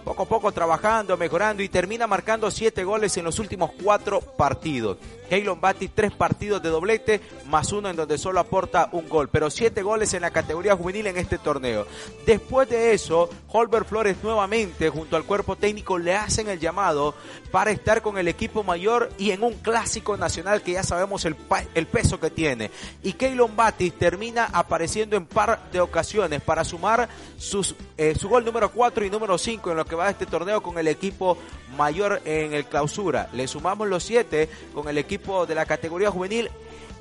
poco 0.05 0.25
a 0.25 0.27
poco 0.27 0.53
trabajando, 0.53 1.17
mejorando 1.17 1.63
y 1.63 1.69
termina 1.69 2.07
marcando 2.07 2.51
siete 2.51 2.85
goles 2.85 3.17
en 3.17 3.25
los 3.25 3.39
últimos 3.39 3.71
cuatro 3.83 4.21
partidos. 4.21 4.99
Keylon 5.29 5.61
Batti, 5.61 5.89
tres 5.89 6.13
partidos 6.13 6.63
de 6.63 6.69
doblete, 6.69 7.21
más 7.47 7.73
uno 7.73 7.89
en 7.89 7.97
donde 7.97 8.19
solo 8.19 8.41
aporta 8.41 8.89
un 8.93 9.09
gol, 9.09 9.29
pero 9.29 9.51
siete 9.51 9.83
goles 9.83 10.15
en 10.15 10.23
la 10.23 10.31
categoría 10.31 10.77
juvenil 10.77 11.07
en 11.07 11.17
este 11.17 11.39
torneo. 11.39 11.87
Después 12.27 12.69
de 12.69 12.93
eso, 12.93 13.29
Holber 13.49 13.85
Flores 13.85 14.17
nuevamente, 14.23 14.89
junto 14.89 15.17
al 15.17 15.25
cuerpo 15.25 15.57
técnico, 15.57 15.99
le 15.99 16.15
hacen 16.15 16.49
el 16.49 16.61
llamado 16.61 17.15
para 17.51 17.71
estar 17.71 18.03
con 18.03 18.19
el 18.19 18.29
equipo 18.29 18.63
mayor 18.63 19.11
y 19.19 19.31
en 19.31 19.43
un 19.43 19.55
clásico 19.55 20.17
nacional 20.17 20.63
que 20.63 20.73
ya 20.73 20.83
sabemos 20.83 21.25
el, 21.25 21.37
peso 21.87 22.21
que 22.21 22.31
tiene. 22.31 22.71
Y 23.03 23.15
Keylon 23.15 23.57
Batti 23.57 23.91
termina 23.91 24.49
apareciendo 24.53 25.17
en 25.17 25.27
par 25.27 25.71
de 25.71 25.81
ocasiones 25.81 26.43
para 26.43 26.65
sumar 26.65 27.09
sus, 27.39 27.75
eh, 27.97 28.15
su 28.19 28.29
gol 28.29 28.45
número 28.45 28.71
4 28.71 29.05
y 29.05 29.11
número 29.11 29.39
5 29.39 29.71
en 29.71 29.77
lo 29.77 29.85
que 29.85 29.97
va 29.97 30.07
de 30.07 30.13
este 30.13 30.27
torneo 30.27 30.63
con 30.63 30.79
el 30.79 30.89
equipo 30.89 31.39
mayor 31.77 32.21
en 32.25 32.55
el 32.55 32.67
clausura. 32.67 33.29
Le 33.33 33.47
sumamos 33.47 33.89
los 33.89 34.03
siete 34.03 34.49
con 34.73 34.89
el 34.89 34.99
equipo 34.99 35.14
de 35.19 35.55
la 35.55 35.67
categoría 35.67 36.11
juvenil 36.11 36.51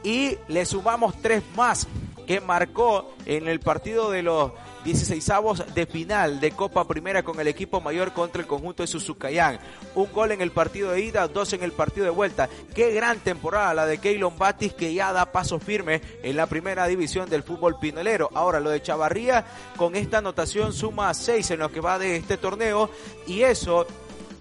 y 0.04 0.38
le 0.48 0.66
sumamos 0.66 1.16
tres 1.22 1.44
más 1.56 1.88
que 2.28 2.40
marcó 2.40 3.14
en 3.26 3.48
el 3.48 3.60
partido 3.60 4.12
de 4.12 4.24
los 4.24 4.52
16 4.84 5.32
de 5.74 5.86
final 5.86 6.40
de 6.40 6.52
Copa 6.52 6.86
Primera 6.86 7.24
con 7.24 7.40
el 7.40 7.48
equipo 7.48 7.80
mayor 7.80 8.12
contra 8.12 8.42
el 8.42 8.48
conjunto 8.48 8.84
de 8.84 8.88
Suzucayán. 8.88 9.60
Un 9.96 10.12
gol 10.12 10.32
en 10.32 10.42
el 10.42 10.52
partido 10.52 10.92
de 10.92 11.02
ida, 11.02 11.28
dos 11.28 11.54
en 11.54 11.64
el 11.64 11.72
partido 11.72 12.06
de 12.06 12.12
vuelta. 12.12 12.50
Qué 12.76 12.92
gran 12.92 13.20
temporada 13.20 13.74
la 13.74 13.86
de 13.86 13.98
Keylon 13.98 14.38
Batis 14.38 14.74
que 14.74 14.94
ya 14.94 15.14
da 15.14 15.32
paso 15.32 15.60
firme 15.60 16.02
en 16.22 16.36
la 16.36 16.48
primera 16.48 16.86
división 16.88 17.30
del 17.30 17.44
fútbol 17.44 17.80
pinolero. 17.80 18.30
Ahora 18.34 18.60
lo 18.60 18.70
de 18.70 18.82
Chavarría 18.82 19.46
con 19.78 19.96
esta 19.96 20.18
anotación 20.18 20.74
suma 20.74 21.14
seis 21.14 21.50
en 21.52 21.60
lo 21.60 21.72
que 21.72 21.80
va 21.80 21.98
de 21.98 22.18
este 22.18 22.38
torneo 22.38 22.90
y 23.26 23.42
eso 23.42 23.88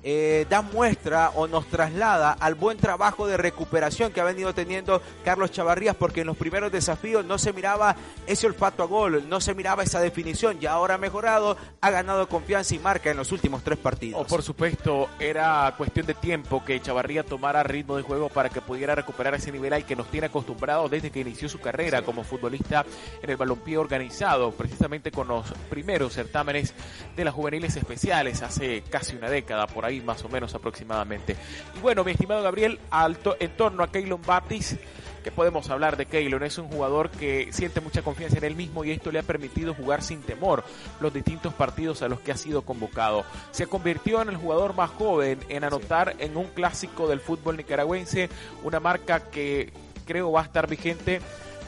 eh, 0.02 0.47
da 0.49 0.62
muestra 0.62 1.30
o 1.35 1.47
nos 1.47 1.66
traslada 1.66 2.32
al 2.32 2.54
buen 2.54 2.78
trabajo 2.78 3.26
de 3.26 3.37
recuperación 3.37 4.12
que 4.12 4.21
ha 4.21 4.25
venido 4.25 4.54
teniendo 4.54 5.02
Carlos 5.25 5.50
Chavarrías, 5.50 5.97
porque 5.97 6.23
en 6.23 6.26
los 6.26 6.37
primeros 6.37 6.73
desafíos 6.73 7.25
no 7.25 7.38
se 7.38 7.52
miraba 7.52 7.97
ese 8.26 8.47
olfato 8.47 8.82
a 8.82 8.87
gol, 8.87 9.28
no 9.28 9.40
se 9.40 9.54
miraba 9.54 9.82
esa 9.82 10.00
definición, 10.00 10.59
y 10.61 10.66
ahora 10.66 10.94
ha 10.94 10.99
mejorado, 10.99 11.56
ha 11.80 11.90
ganado 11.90 12.28
confianza 12.28 12.75
y 12.75 12.78
marca 12.78 13.11
en 13.11 13.16
los 13.16 13.32
últimos 13.32 13.62
tres 13.62 13.78
partidos. 13.78 14.21
O 14.21 14.26
por 14.26 14.42
supuesto, 14.42 15.09
era 15.18 15.75
cuestión 15.76 16.06
de 16.06 16.14
tiempo 16.14 16.64
que 16.64 16.80
Chavarría 16.80 17.23
tomara 17.23 17.62
ritmo 17.62 17.97
de 17.97 18.02
juego 18.02 18.28
para 18.28 18.49
que 18.49 18.61
pudiera 18.61 18.94
recuperar 18.94 19.35
ese 19.35 19.52
nivel 19.52 19.73
al 19.73 19.85
que 19.85 19.97
nos 19.97 20.09
tiene 20.09 20.26
acostumbrados 20.26 20.90
desde 20.90 21.11
que 21.11 21.21
inició 21.21 21.49
su 21.49 21.61
carrera 21.61 22.02
como 22.02 22.25
futbolista 22.25 22.85
en 23.23 23.30
el 23.30 23.37
balompié 23.37 23.78
organizado, 23.78 24.50
precisamente 24.52 25.11
con 25.11 25.28
los 25.28 25.52
primeros 25.71 26.14
certámenes 26.14 26.75
de 27.16 27.25
las 27.25 27.35
juveniles 27.35 27.76
especiales 27.76 28.42
hace 28.42 28.82
casi 28.82 29.16
una 29.16 29.30
década 29.30 29.66
por 29.66 29.85
ahí 29.85 29.92
más 30.01 30.25
o 30.25 30.29
menos 30.29 30.55
aproximadamente. 30.55 31.37
Y 31.77 31.81
bueno, 31.81 32.05
mi 32.05 32.13
estimado 32.13 32.43
Gabriel, 32.43 32.79
alto, 32.91 33.37
en 33.39 33.57
torno 33.57 33.83
a 33.83 33.91
Keylon 33.91 34.23
Baptist, 34.27 34.75
que 35.23 35.31
podemos 35.31 35.71
hablar 35.71 35.97
de 35.97 36.07
Keylon, 36.07 36.43
es 36.43 36.59
un 36.59 36.69
jugador 36.69 37.11
que 37.11 37.53
siente 37.53 37.81
mucha 37.81 38.03
confianza 38.03 38.39
en 38.39 38.45
él 38.45 38.57
mismo 38.57 38.85
y 38.85 38.91
esto 38.91 39.13
le 39.13 39.21
ha 39.21 39.23
permitido 39.23 39.75
jugar 39.75 40.03
sin 40.03 40.21
temor 40.23 40.65
los 41.01 41.15
distintos 41.15 41.55
partidos 41.55 42.03
a 42.03 42.09
los 42.09 42.21
que 42.21 42.33
ha 42.33 42.37
sido 42.37 42.63
convocado. 42.63 43.25
Se 43.53 43.67
convirtió 43.67 44.21
en 44.21 44.29
el 44.29 44.37
jugador 44.37 44.75
más 44.75 44.91
joven 44.91 45.39
en 45.49 45.65
anotar 45.65 46.17
en 46.19 46.37
un 46.37 46.47
clásico 46.49 47.09
del 47.09 47.21
fútbol 47.21 47.57
nicaragüense, 47.57 48.29
una 48.65 48.81
marca 48.81 49.21
que 49.31 49.73
creo 50.07 50.33
va 50.33 50.41
a 50.41 50.45
estar 50.45 50.69
vigente 50.69 51.21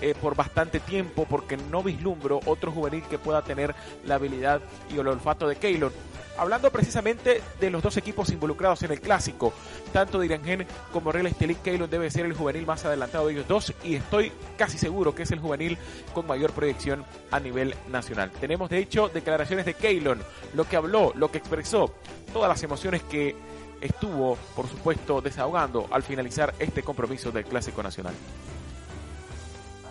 eh, 0.03 0.15
por 0.21 0.35
bastante 0.35 0.81
tiempo 0.81 1.25
porque 1.29 1.57
no 1.57 1.83
vislumbro 1.83 2.41
otro 2.47 2.73
juvenil 2.73 3.03
que 3.05 3.19
pueda 3.19 3.43
tener 3.43 3.75
la 4.05 4.17
habilidad 4.17 4.61
y 4.93 4.99
el 4.99 5.07
olfato 5.07 5.49
de 5.49 5.57
Keylor 5.57 5.93
hablando 6.37 6.71
precisamente 6.71 7.43
de 7.61 7.71
los 7.71 7.83
dos 7.83 7.97
equipos 7.97 8.31
involucrados 8.31 8.83
en 8.83 8.93
el 8.93 9.01
clásico, 9.01 9.53
tanto 9.93 10.21
Dirangen 10.21 10.67
como 10.93 11.13
Real 11.13 11.27
Estelí, 11.27 11.55
Keylon 11.57 11.91
debe 11.91 12.11
ser 12.11 12.27
el 12.27 12.35
juvenil 12.35 12.67
más 12.67 12.85
adelantado 12.85 13.27
de 13.27 13.35
ellos 13.35 13.49
dos 13.49 13.73
y 13.83 13.95
estoy 13.97 14.33
casi 14.57 14.79
seguro 14.79 15.15
que 15.15 15.25
es 15.25 15.31
el 15.31 15.41
juvenil 15.41 15.79
con 16.13 16.27
mayor 16.27 16.53
proyección 16.53 17.05
a 17.31 17.41
nivel 17.41 17.75
nacional. 17.91 18.31
Tenemos 18.41 18.71
de 18.71 18.79
hecho 18.79 19.09
declaraciones 19.09 19.67
de 19.67 19.75
Keylon, 19.75 20.23
lo 20.55 20.65
que 20.65 20.77
habló, 20.77 21.13
lo 21.15 21.31
que 21.31 21.39
expresó, 21.39 21.95
todas 22.33 22.49
las 22.49 22.63
emociones 22.63 23.03
que 23.03 23.37
estuvo, 23.81 24.37
por 24.57 24.69
supuesto, 24.69 25.21
desahogando 25.21 25.87
al 25.91 26.03
finalizar 26.03 26.55
este 26.59 26.83
compromiso 26.83 27.31
del 27.31 27.45
Clásico 27.45 27.83
Nacional. 27.83 28.15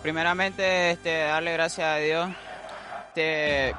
Primeramente, 0.02 0.90
este, 0.90 1.18
darle 1.18 1.52
gracias 1.52 1.86
a 1.86 1.96
Dios. 1.96 2.28
Este, 3.16 3.72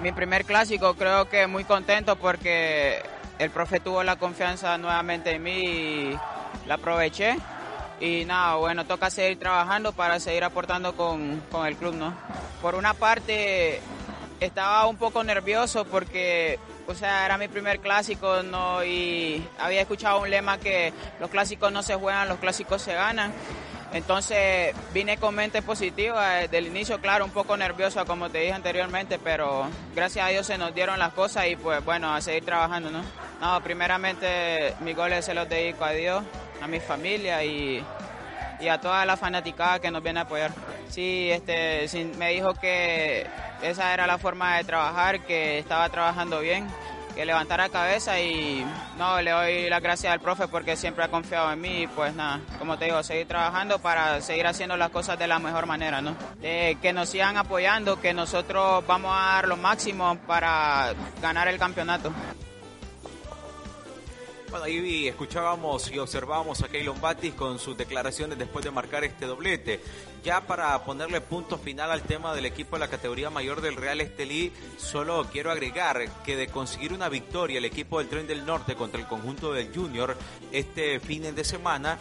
mi 0.00 0.12
primer 0.12 0.44
clásico 0.44 0.94
creo 0.94 1.28
que 1.28 1.48
muy 1.48 1.64
contento 1.64 2.14
porque 2.14 3.02
el 3.40 3.50
profe 3.50 3.80
tuvo 3.80 4.04
la 4.04 4.14
confianza 4.14 4.78
nuevamente 4.78 5.32
en 5.32 5.42
mí 5.42 5.50
y 5.50 6.18
la 6.64 6.74
aproveché. 6.74 7.36
Y 7.98 8.24
nada, 8.24 8.54
bueno, 8.54 8.84
toca 8.84 9.10
seguir 9.10 9.36
trabajando 9.40 9.90
para 9.92 10.20
seguir 10.20 10.44
aportando 10.44 10.94
con, 10.94 11.42
con 11.50 11.66
el 11.66 11.74
club, 11.74 11.96
¿no? 11.96 12.14
Por 12.62 12.76
una 12.76 12.94
parte, 12.94 13.80
estaba 14.38 14.86
un 14.86 14.96
poco 14.96 15.24
nervioso 15.24 15.84
porque, 15.84 16.60
o 16.86 16.94
sea, 16.94 17.26
era 17.26 17.36
mi 17.36 17.48
primer 17.48 17.80
clásico, 17.80 18.44
¿no? 18.44 18.84
Y 18.84 19.44
había 19.58 19.80
escuchado 19.80 20.20
un 20.20 20.30
lema 20.30 20.58
que 20.58 20.92
los 21.18 21.30
clásicos 21.30 21.72
no 21.72 21.82
se 21.82 21.96
juegan, 21.96 22.28
los 22.28 22.38
clásicos 22.38 22.80
se 22.80 22.94
ganan. 22.94 23.32
Entonces 23.92 24.74
vine 24.92 25.16
con 25.16 25.34
mente 25.34 25.62
positiva 25.62 26.34
desde 26.34 26.58
el 26.58 26.66
inicio, 26.66 27.00
claro, 27.00 27.24
un 27.24 27.30
poco 27.30 27.56
nervioso 27.56 28.04
como 28.04 28.28
te 28.28 28.38
dije 28.38 28.52
anteriormente, 28.52 29.18
pero 29.18 29.68
gracias 29.94 30.26
a 30.26 30.28
Dios 30.28 30.46
se 30.46 30.58
nos 30.58 30.74
dieron 30.74 30.98
las 30.98 31.14
cosas 31.14 31.46
y 31.46 31.56
pues 31.56 31.82
bueno, 31.84 32.14
a 32.14 32.20
seguir 32.20 32.44
trabajando, 32.44 32.90
¿no? 32.90 33.02
No, 33.40 33.60
primeramente 33.62 34.74
mis 34.80 34.94
goles 34.94 35.24
se 35.24 35.32
los 35.32 35.48
dedico 35.48 35.84
a 35.84 35.92
Dios, 35.92 36.22
a 36.60 36.66
mi 36.66 36.80
familia 36.80 37.42
y, 37.44 37.82
y 38.60 38.68
a 38.68 38.78
toda 38.78 39.06
la 39.06 39.16
fanaticada 39.16 39.78
que 39.78 39.90
nos 39.90 40.02
viene 40.02 40.20
a 40.20 40.24
apoyar. 40.24 40.50
Sí, 40.90 41.30
este, 41.30 41.88
me 42.18 42.30
dijo 42.30 42.54
que 42.54 43.26
esa 43.62 43.94
era 43.94 44.06
la 44.06 44.18
forma 44.18 44.58
de 44.58 44.64
trabajar, 44.64 45.20
que 45.20 45.58
estaba 45.58 45.88
trabajando 45.88 46.40
bien 46.40 46.66
que 47.18 47.26
levantara 47.26 47.68
cabeza 47.68 48.20
y 48.20 48.64
no, 48.96 49.20
le 49.20 49.32
doy 49.32 49.68
las 49.68 49.82
gracias 49.82 50.12
al 50.12 50.20
profe 50.20 50.46
porque 50.46 50.76
siempre 50.76 51.02
ha 51.02 51.08
confiado 51.08 51.50
en 51.52 51.60
mí 51.60 51.82
y 51.82 51.86
pues 51.88 52.14
nada, 52.14 52.38
como 52.60 52.78
te 52.78 52.84
digo, 52.84 53.02
seguir 53.02 53.26
trabajando 53.26 53.80
para 53.80 54.20
seguir 54.20 54.46
haciendo 54.46 54.76
las 54.76 54.90
cosas 54.90 55.18
de 55.18 55.26
la 55.26 55.40
mejor 55.40 55.66
manera, 55.66 56.00
¿no? 56.00 56.14
que 56.40 56.92
nos 56.94 57.08
sigan 57.08 57.36
apoyando, 57.36 58.00
que 58.00 58.14
nosotros 58.14 58.86
vamos 58.86 59.10
a 59.12 59.32
dar 59.32 59.48
lo 59.48 59.56
máximo 59.56 60.16
para 60.28 60.94
ganar 61.20 61.48
el 61.48 61.58
campeonato. 61.58 62.12
Bueno, 64.50 64.64
ahí 64.64 65.06
escuchábamos 65.06 65.90
y 65.90 65.98
observábamos 65.98 66.62
a 66.62 66.68
Keylon 66.68 67.02
Batis 67.02 67.34
con 67.34 67.58
sus 67.58 67.76
declaraciones 67.76 68.38
después 68.38 68.64
de 68.64 68.70
marcar 68.70 69.04
este 69.04 69.26
doblete. 69.26 69.80
Ya 70.24 70.40
para 70.40 70.82
ponerle 70.84 71.20
punto 71.20 71.58
final 71.58 71.90
al 71.90 72.00
tema 72.00 72.34
del 72.34 72.46
equipo 72.46 72.76
de 72.76 72.80
la 72.80 72.88
categoría 72.88 73.28
mayor 73.28 73.60
del 73.60 73.76
Real 73.76 74.00
Estelí, 74.00 74.50
solo 74.78 75.26
quiero 75.30 75.50
agregar 75.50 76.22
que 76.22 76.34
de 76.34 76.46
conseguir 76.46 76.94
una 76.94 77.10
victoria 77.10 77.58
el 77.58 77.66
equipo 77.66 77.98
del 77.98 78.08
Tren 78.08 78.26
del 78.26 78.46
Norte 78.46 78.74
contra 78.74 78.98
el 78.98 79.06
conjunto 79.06 79.52
del 79.52 79.70
Junior 79.74 80.16
este 80.50 80.98
fin 80.98 81.34
de 81.34 81.44
semana, 81.44 81.98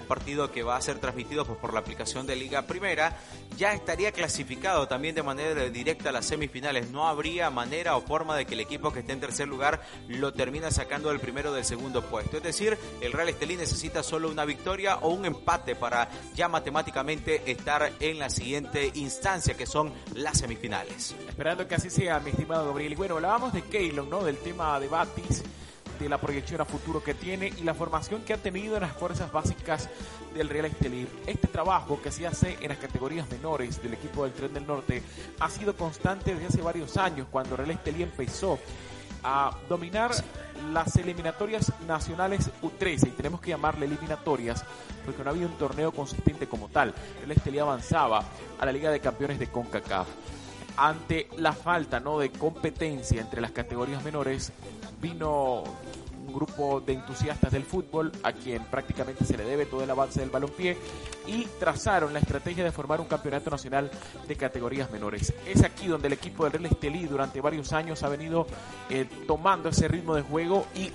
un 0.00 0.06
partido 0.06 0.50
que 0.50 0.62
va 0.62 0.76
a 0.76 0.80
ser 0.80 0.98
transmitido 0.98 1.44
pues, 1.44 1.58
por 1.58 1.72
la 1.72 1.80
aplicación 1.80 2.26
de 2.26 2.36
Liga 2.36 2.62
Primera, 2.62 3.16
ya 3.56 3.72
estaría 3.72 4.12
clasificado 4.12 4.88
también 4.88 5.14
de 5.14 5.22
manera 5.22 5.68
directa 5.68 6.08
a 6.08 6.12
las 6.12 6.26
semifinales. 6.26 6.90
No 6.90 7.08
habría 7.08 7.50
manera 7.50 7.96
o 7.96 8.02
forma 8.02 8.36
de 8.36 8.46
que 8.46 8.54
el 8.54 8.60
equipo 8.60 8.92
que 8.92 9.00
esté 9.00 9.12
en 9.12 9.20
tercer 9.20 9.48
lugar 9.48 9.80
lo 10.08 10.32
termine 10.32 10.70
sacando 10.70 11.10
del 11.10 11.20
primero 11.20 11.52
del 11.52 11.64
segundo 11.64 12.02
puesto. 12.02 12.38
Es 12.38 12.42
decir, 12.42 12.76
el 13.00 13.12
Real 13.12 13.28
Estelí 13.28 13.56
necesita 13.56 14.02
solo 14.02 14.30
una 14.30 14.44
victoria 14.44 14.96
o 14.96 15.10
un 15.10 15.24
empate 15.24 15.76
para 15.76 16.08
ya 16.34 16.48
matemáticamente 16.48 17.50
estar 17.50 17.92
en 18.00 18.18
la 18.18 18.30
siguiente 18.30 18.90
instancia, 18.94 19.56
que 19.56 19.66
son 19.66 19.92
las 20.14 20.38
semifinales. 20.38 21.14
Esperando 21.28 21.66
que 21.68 21.74
así 21.74 21.90
sea, 21.90 22.20
mi 22.20 22.30
estimado 22.30 22.66
Gabriel. 22.66 22.92
Y 22.92 22.96
bueno, 22.96 23.16
hablábamos 23.16 23.52
de 23.52 23.62
Keylon, 23.62 24.08
¿no? 24.08 24.24
Del 24.24 24.38
tema 24.38 24.78
de 24.80 24.88
Batis 24.88 25.42
de 26.04 26.10
la 26.10 26.18
proyección 26.18 26.60
a 26.60 26.64
futuro 26.64 27.02
que 27.02 27.14
tiene 27.14 27.48
y 27.48 27.62
la 27.62 27.74
formación 27.74 28.22
que 28.22 28.32
ha 28.32 28.38
tenido 28.38 28.76
en 28.76 28.82
las 28.82 28.92
fuerzas 28.92 29.30
básicas 29.30 29.88
del 30.34 30.48
Real 30.48 30.66
Estelí. 30.66 31.06
Este 31.26 31.48
trabajo 31.48 32.00
que 32.00 32.10
se 32.10 32.26
hace 32.26 32.58
en 32.60 32.68
las 32.68 32.78
categorías 32.78 33.30
menores 33.30 33.82
del 33.82 33.94
equipo 33.94 34.24
del 34.24 34.32
Tren 34.32 34.54
del 34.54 34.66
Norte 34.66 35.02
ha 35.38 35.50
sido 35.50 35.76
constante 35.76 36.34
desde 36.34 36.46
hace 36.46 36.62
varios 36.62 36.96
años, 36.96 37.26
cuando 37.30 37.56
Real 37.56 37.70
Estelí 37.70 38.02
empezó 38.02 38.58
a 39.22 39.54
dominar 39.68 40.12
las 40.72 40.96
eliminatorias 40.96 41.72
nacionales 41.86 42.50
U13 42.62 43.08
y 43.08 43.10
tenemos 43.10 43.40
que 43.40 43.50
llamarle 43.50 43.86
eliminatorias 43.86 44.64
porque 45.04 45.22
no 45.22 45.30
había 45.30 45.46
un 45.46 45.58
torneo 45.58 45.92
consistente 45.92 46.46
como 46.46 46.68
tal. 46.68 46.94
El 47.22 47.30
Estelí 47.30 47.58
avanzaba 47.58 48.24
a 48.58 48.66
la 48.66 48.72
Liga 48.72 48.90
de 48.90 49.00
Campeones 49.00 49.38
de 49.38 49.48
CONCACAF. 49.48 50.08
Ante 50.76 51.28
la 51.36 51.52
falta 51.52 52.00
¿no? 52.00 52.18
de 52.18 52.30
competencia 52.30 53.20
entre 53.20 53.40
las 53.40 53.52
categorías 53.52 54.02
menores, 54.04 54.52
vino 55.00 55.64
un 56.26 56.32
grupo 56.32 56.80
de 56.80 56.94
entusiastas 56.94 57.52
del 57.52 57.64
fútbol 57.64 58.12
a 58.22 58.32
quien 58.32 58.64
prácticamente 58.64 59.24
se 59.24 59.36
le 59.36 59.44
debe 59.44 59.66
todo 59.66 59.82
el 59.82 59.90
avance 59.90 60.20
del 60.20 60.30
balompié 60.30 60.76
y 61.26 61.44
trazaron 61.58 62.12
la 62.12 62.20
estrategia 62.20 62.64
de 62.64 62.72
formar 62.72 63.00
un 63.00 63.06
campeonato 63.06 63.50
nacional 63.50 63.90
de 64.26 64.36
categorías 64.36 64.90
menores. 64.90 65.34
Es 65.46 65.62
aquí 65.62 65.86
donde 65.86 66.06
el 66.06 66.14
equipo 66.14 66.44
del 66.44 66.52
Real 66.52 66.66
Estelí 66.66 67.06
durante 67.06 67.40
varios 67.40 67.72
años 67.72 68.02
ha 68.02 68.08
venido 68.08 68.46
eh, 68.88 69.06
tomando 69.26 69.68
ese 69.68 69.88
ritmo 69.88 70.14
de 70.14 70.22
juego 70.22 70.66
y 70.74 70.90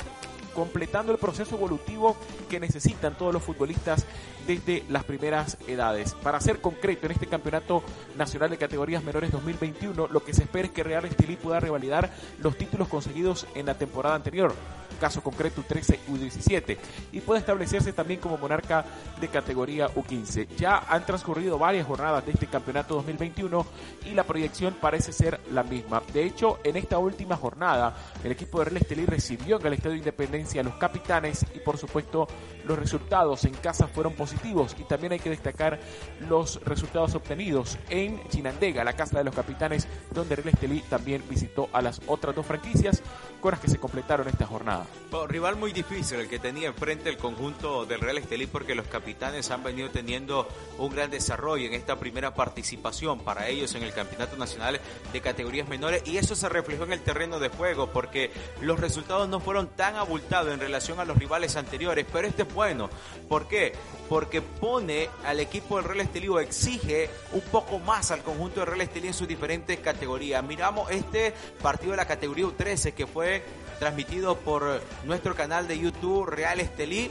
completando 0.55 1.11
el 1.11 1.19
proceso 1.19 1.55
evolutivo 1.55 2.15
que 2.49 2.59
necesitan 2.59 3.15
todos 3.15 3.33
los 3.33 3.43
futbolistas 3.43 4.05
desde 4.47 4.83
las 4.89 5.03
primeras 5.03 5.57
edades. 5.67 6.13
Para 6.15 6.39
ser 6.39 6.61
concreto, 6.61 7.05
en 7.05 7.11
este 7.11 7.27
Campeonato 7.27 7.83
Nacional 8.17 8.49
de 8.49 8.57
Categorías 8.57 9.03
Menores 9.03 9.31
2021, 9.31 10.07
lo 10.07 10.23
que 10.23 10.33
se 10.33 10.43
espera 10.43 10.67
es 10.67 10.73
que 10.73 10.83
Real 10.83 11.05
Estelí 11.05 11.35
pueda 11.35 11.59
revalidar 11.59 12.11
los 12.39 12.57
títulos 12.57 12.87
conseguidos 12.87 13.45
en 13.53 13.65
la 13.65 13.77
temporada 13.77 14.15
anterior 14.15 14.55
caso 14.95 15.21
concreto 15.21 15.63
U13 15.63 15.99
U17 16.09 16.77
y 17.11 17.21
puede 17.21 17.39
establecerse 17.39 17.93
también 17.93 18.19
como 18.19 18.37
monarca 18.37 18.85
de 19.19 19.27
categoría 19.27 19.87
U15. 19.89 20.47
Ya 20.57 20.77
han 20.89 21.05
transcurrido 21.05 21.57
varias 21.57 21.87
jornadas 21.87 22.25
de 22.25 22.31
este 22.31 22.47
campeonato 22.47 22.95
2021 22.95 23.65
y 24.05 24.13
la 24.13 24.23
proyección 24.23 24.75
parece 24.79 25.13
ser 25.13 25.39
la 25.51 25.63
misma. 25.63 26.01
De 26.13 26.23
hecho, 26.23 26.59
en 26.63 26.77
esta 26.77 26.97
última 26.97 27.35
jornada, 27.35 27.95
el 28.23 28.31
equipo 28.31 28.59
de 28.59 28.65
Real 28.65 28.77
Estelí 28.77 29.05
recibió 29.05 29.59
en 29.59 29.67
el 29.67 29.73
Estadio 29.73 29.93
de 29.93 29.99
Independencia 29.99 30.61
a 30.61 30.63
los 30.63 30.75
capitanes 30.75 31.45
y 31.53 31.59
por 31.59 31.77
supuesto 31.77 32.27
los 32.65 32.77
resultados 32.77 33.45
en 33.45 33.53
casa 33.53 33.87
fueron 33.87 34.13
positivos 34.13 34.75
y 34.79 34.83
también 34.83 35.13
hay 35.13 35.19
que 35.19 35.29
destacar 35.29 35.79
los 36.27 36.63
resultados 36.63 37.15
obtenidos 37.15 37.77
en 37.89 38.21
Chinandega, 38.29 38.83
la 38.83 38.93
casa 38.93 39.17
de 39.17 39.23
los 39.23 39.35
capitanes, 39.35 39.87
donde 40.11 40.35
Real 40.35 40.49
Estelí 40.49 40.81
también 40.81 41.23
visitó 41.29 41.69
a 41.73 41.81
las 41.81 42.01
otras 42.07 42.35
dos 42.35 42.45
franquicias 42.45 43.01
con 43.41 43.51
las 43.51 43.59
que 43.59 43.69
se 43.69 43.77
completaron 43.77 44.27
esta 44.27 44.45
jornada. 44.45 44.84
Rival 45.27 45.55
muy 45.55 45.71
difícil 45.71 46.19
el 46.19 46.27
que 46.27 46.39
tenía 46.39 46.67
enfrente 46.67 47.09
el 47.09 47.17
conjunto 47.17 47.85
del 47.85 48.01
Real 48.01 48.17
Estelí 48.17 48.47
porque 48.47 48.75
los 48.75 48.87
capitanes 48.87 49.49
han 49.49 49.63
venido 49.63 49.89
teniendo 49.89 50.47
un 50.77 50.93
gran 50.93 51.09
desarrollo 51.09 51.65
en 51.67 51.73
esta 51.73 51.97
primera 51.97 52.33
participación 52.33 53.19
para 53.19 53.47
ellos 53.47 53.73
en 53.75 53.83
el 53.83 53.93
Campeonato 53.93 54.35
Nacional 54.35 54.79
de 55.13 55.21
categorías 55.21 55.67
menores 55.67 56.03
y 56.05 56.17
eso 56.17 56.35
se 56.35 56.49
reflejó 56.49 56.83
en 56.83 56.93
el 56.93 57.01
terreno 57.01 57.39
de 57.39 57.49
juego 57.49 57.91
porque 57.91 58.31
los 58.61 58.79
resultados 58.79 59.29
no 59.29 59.39
fueron 59.39 59.67
tan 59.67 59.95
abultados 59.95 60.53
en 60.53 60.59
relación 60.59 60.99
a 60.99 61.05
los 61.05 61.17
rivales 61.17 61.55
anteriores, 61.55 62.05
pero 62.11 62.27
este 62.27 62.43
es 62.43 62.53
bueno. 62.53 62.89
¿Por 63.29 63.47
qué? 63.47 63.73
Porque 64.09 64.41
pone 64.41 65.09
al 65.23 65.39
equipo 65.39 65.77
del 65.77 65.85
Real 65.85 66.01
Estelí 66.01 66.27
o 66.27 66.39
exige 66.39 67.09
un 67.31 67.41
poco 67.41 67.79
más 67.79 68.11
al 68.11 68.21
conjunto 68.21 68.59
del 68.59 68.67
Real 68.67 68.81
Estelí 68.81 69.07
en 69.07 69.13
sus 69.13 69.27
diferentes 69.27 69.79
categorías. 69.79 70.43
Miramos 70.43 70.91
este 70.91 71.33
partido 71.61 71.91
de 71.91 71.97
la 71.97 72.07
categoría 72.07 72.45
U13 72.45 72.93
que 72.93 73.07
fue 73.07 73.43
transmitido 73.79 74.37
por 74.37 74.81
nuestro 75.03 75.35
canal 75.35 75.67
de 75.67 75.79
YouTube 75.79 76.25
Real 76.27 76.59
Estelí. 76.59 77.09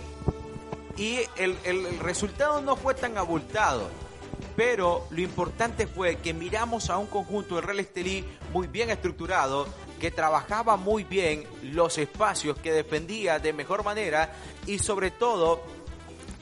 Y 0.97 1.19
el, 1.37 1.57
el 1.65 1.99
resultado 2.01 2.61
no 2.61 2.77
fue 2.77 2.95
tan 2.95 3.19
abultado. 3.19 3.89
Pero 4.57 5.07
lo 5.11 5.21
importante 5.21 5.87
fue 5.87 6.17
que 6.17 6.33
miramos 6.33 6.89
a 6.91 6.99
un 6.99 7.07
conjunto 7.07 7.57
de 7.57 7.61
Real 7.63 7.81
Estelí 7.81 8.25
muy 8.53 8.69
bien 8.69 8.91
estructurado, 8.91 9.67
que 10.01 10.11
trabajaba 10.11 10.77
muy 10.77 11.03
bien 11.03 11.45
los 11.63 11.99
espacios, 11.99 12.59
que 12.59 12.73
defendía 12.73 13.39
de 13.39 13.53
mejor 13.53 13.85
manera 13.85 14.33
y 14.67 14.79
sobre 14.79 15.11
todo 15.11 15.63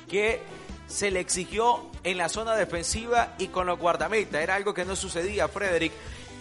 que 0.09 0.43
se 0.87 1.11
le 1.11 1.21
exigió 1.21 1.91
en 2.05 2.19
la 2.19 2.29
zona 2.29 2.55
defensiva 2.55 3.35
y 3.39 3.49
con 3.49 3.67
los 3.67 3.79
guardametas. 3.79 4.43
Era 4.43 4.57
algo 4.57 4.75
que 4.75 4.85
no 4.85 4.95
sucedía, 4.95 5.49
Frederick, 5.49 5.93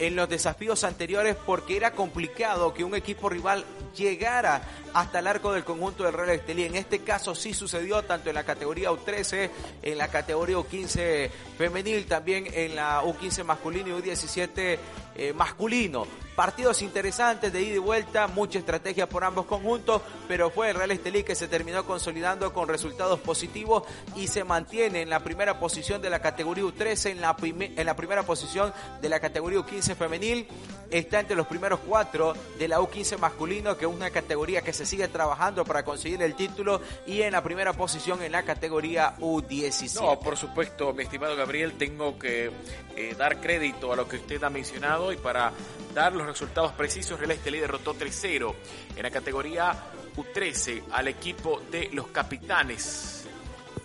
en 0.01 0.15
los 0.15 0.27
desafíos 0.27 0.83
anteriores 0.83 1.35
porque 1.45 1.77
era 1.77 1.91
complicado 1.91 2.73
que 2.73 2.83
un 2.83 2.95
equipo 2.95 3.29
rival 3.29 3.63
llegara 3.95 4.63
hasta 4.95 5.19
el 5.19 5.27
arco 5.27 5.53
del 5.53 5.63
conjunto 5.63 6.03
del 6.03 6.13
Real 6.13 6.31
Estelí. 6.31 6.63
En 6.63 6.75
este 6.75 6.99
caso 6.99 7.35
sí 7.35 7.53
sucedió 7.53 8.01
tanto 8.01 8.29
en 8.29 8.35
la 8.35 8.43
categoría 8.43 8.91
U13, 8.91 9.51
en 9.83 9.97
la 9.99 10.07
categoría 10.07 10.57
U15 10.57 11.29
femenil, 11.55 12.07
también 12.07 12.47
en 12.51 12.75
la 12.75 13.03
U15 13.03 13.43
masculino 13.43 13.89
y 13.89 14.01
U17 14.01 14.77
eh, 15.15 15.33
masculino. 15.33 16.07
Partidos 16.41 16.81
interesantes 16.81 17.53
de 17.53 17.61
ida 17.61 17.75
y 17.75 17.77
vuelta, 17.77 18.25
mucha 18.25 18.57
estrategia 18.57 19.07
por 19.07 19.23
ambos 19.23 19.45
conjuntos, 19.45 20.01
pero 20.27 20.49
fue 20.49 20.71
el 20.71 20.75
Real 20.75 20.89
Estelí 20.89 21.21
que 21.21 21.35
se 21.35 21.47
terminó 21.47 21.85
consolidando 21.85 22.51
con 22.51 22.67
resultados 22.67 23.19
positivos 23.19 23.83
y 24.15 24.25
se 24.25 24.43
mantiene 24.43 25.03
en 25.03 25.11
la 25.11 25.19
primera 25.19 25.59
posición 25.59 26.01
de 26.01 26.09
la 26.09 26.19
categoría 26.19 26.63
U13, 26.63 27.11
en 27.11 27.85
la, 27.85 27.95
primera 27.95 28.23
posición 28.23 28.73
de 29.03 29.07
la 29.09 29.19
categoría 29.19 29.59
U15 29.59 29.95
femenil, 29.95 30.47
está 30.89 31.19
entre 31.19 31.35
los 31.35 31.45
primeros 31.45 31.79
cuatro 31.87 32.33
de 32.57 32.67
la 32.67 32.79
U15 32.79 33.19
masculino, 33.19 33.77
que 33.77 33.85
es 33.85 33.91
una 33.91 34.09
categoría 34.09 34.63
que 34.63 34.73
se 34.73 34.87
sigue 34.87 35.07
trabajando 35.09 35.63
para 35.63 35.85
conseguir 35.85 36.23
el 36.23 36.33
título, 36.33 36.81
y 37.05 37.21
en 37.21 37.33
la 37.33 37.43
primera 37.43 37.73
posición 37.73 38.23
en 38.23 38.31
la 38.31 38.41
categoría 38.41 39.15
U17. 39.19 40.01
No, 40.01 40.19
por 40.19 40.35
supuesto, 40.37 40.91
mi 40.91 41.03
estimado 41.03 41.35
Gabriel, 41.35 41.73
tengo 41.73 42.17
que 42.17 42.49
eh, 42.95 43.15
dar 43.15 43.39
crédito 43.39 43.93
a 43.93 43.95
lo 43.95 44.07
que 44.07 44.15
usted 44.15 44.43
ha 44.43 44.49
mencionado 44.49 45.13
y 45.13 45.17
para 45.17 45.53
dar 45.93 46.13
los 46.13 46.30
resultados 46.31 46.71
precisos, 46.73 47.19
Real 47.19 47.31
Estelí 47.31 47.59
derrotó 47.59 47.93
3-0 47.93 48.53
en 48.95 49.03
la 49.03 49.11
categoría 49.11 49.75
U13 50.15 50.83
al 50.91 51.07
equipo 51.07 51.61
de 51.71 51.89
los 51.93 52.07
capitanes. 52.07 53.27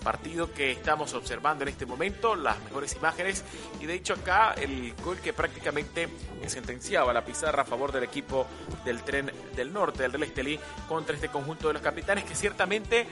Partido 0.03 0.53
que 0.53 0.71
estamos 0.71 1.15
observando 1.15 1.65
en 1.65 1.69
este 1.69 1.85
momento, 1.85 2.37
las 2.37 2.61
mejores 2.63 2.95
imágenes. 2.95 3.45
Y 3.81 3.87
de 3.87 3.95
hecho 3.95 4.15
acá 4.15 4.55
el 4.57 4.95
gol 5.05 5.19
que 5.19 5.33
prácticamente 5.33 6.09
sentenciaba 6.47 7.13
la 7.13 7.25
pizarra 7.25 7.63
a 7.63 7.67
favor 7.67 7.91
del 7.91 8.05
equipo 8.05 8.47
del 8.85 9.03
tren 9.03 9.31
del 9.55 9.73
norte, 9.73 10.03
del 10.03 10.13
Real 10.13 10.25
Estelí, 10.25 10.61
contra 10.89 11.15
este 11.15 11.29
conjunto 11.29 11.69
de 11.69 11.75
los 11.75 11.83
capitanes 11.83 12.25
que 12.25 12.37
ciertamente 12.37 13.07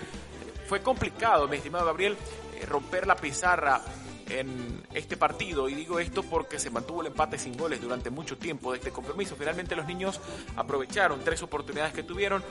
fue 0.68 0.83
complicado, 0.83 1.49
mi 1.49 1.57
estimado 1.57 1.87
Gabriel, 1.87 2.16
eh, 2.55 2.66
romper 2.66 3.07
la 3.07 3.16
pizarra 3.16 3.83
en 4.28 4.82
este 4.92 5.16
partido 5.16 5.68
y 5.68 5.74
digo 5.74 5.98
esto 5.98 6.22
porque 6.22 6.58
se 6.58 6.70
mantuvo 6.70 7.00
el 7.00 7.08
empate 7.08 7.38
sin 7.38 7.56
goles 7.56 7.80
durante 7.80 8.10
mucho 8.10 8.37
tiempo 8.37 8.72
de 8.72 8.78
este 8.78 8.90
compromiso. 8.90 9.37
Finalmente 9.37 9.76
los 9.76 9.87
niños 9.87 10.20
aprovecharon 10.56 11.22
tres 11.24 11.42
oportunidades 11.42 11.92
que 11.92 12.02
tuvieron, 12.02 12.42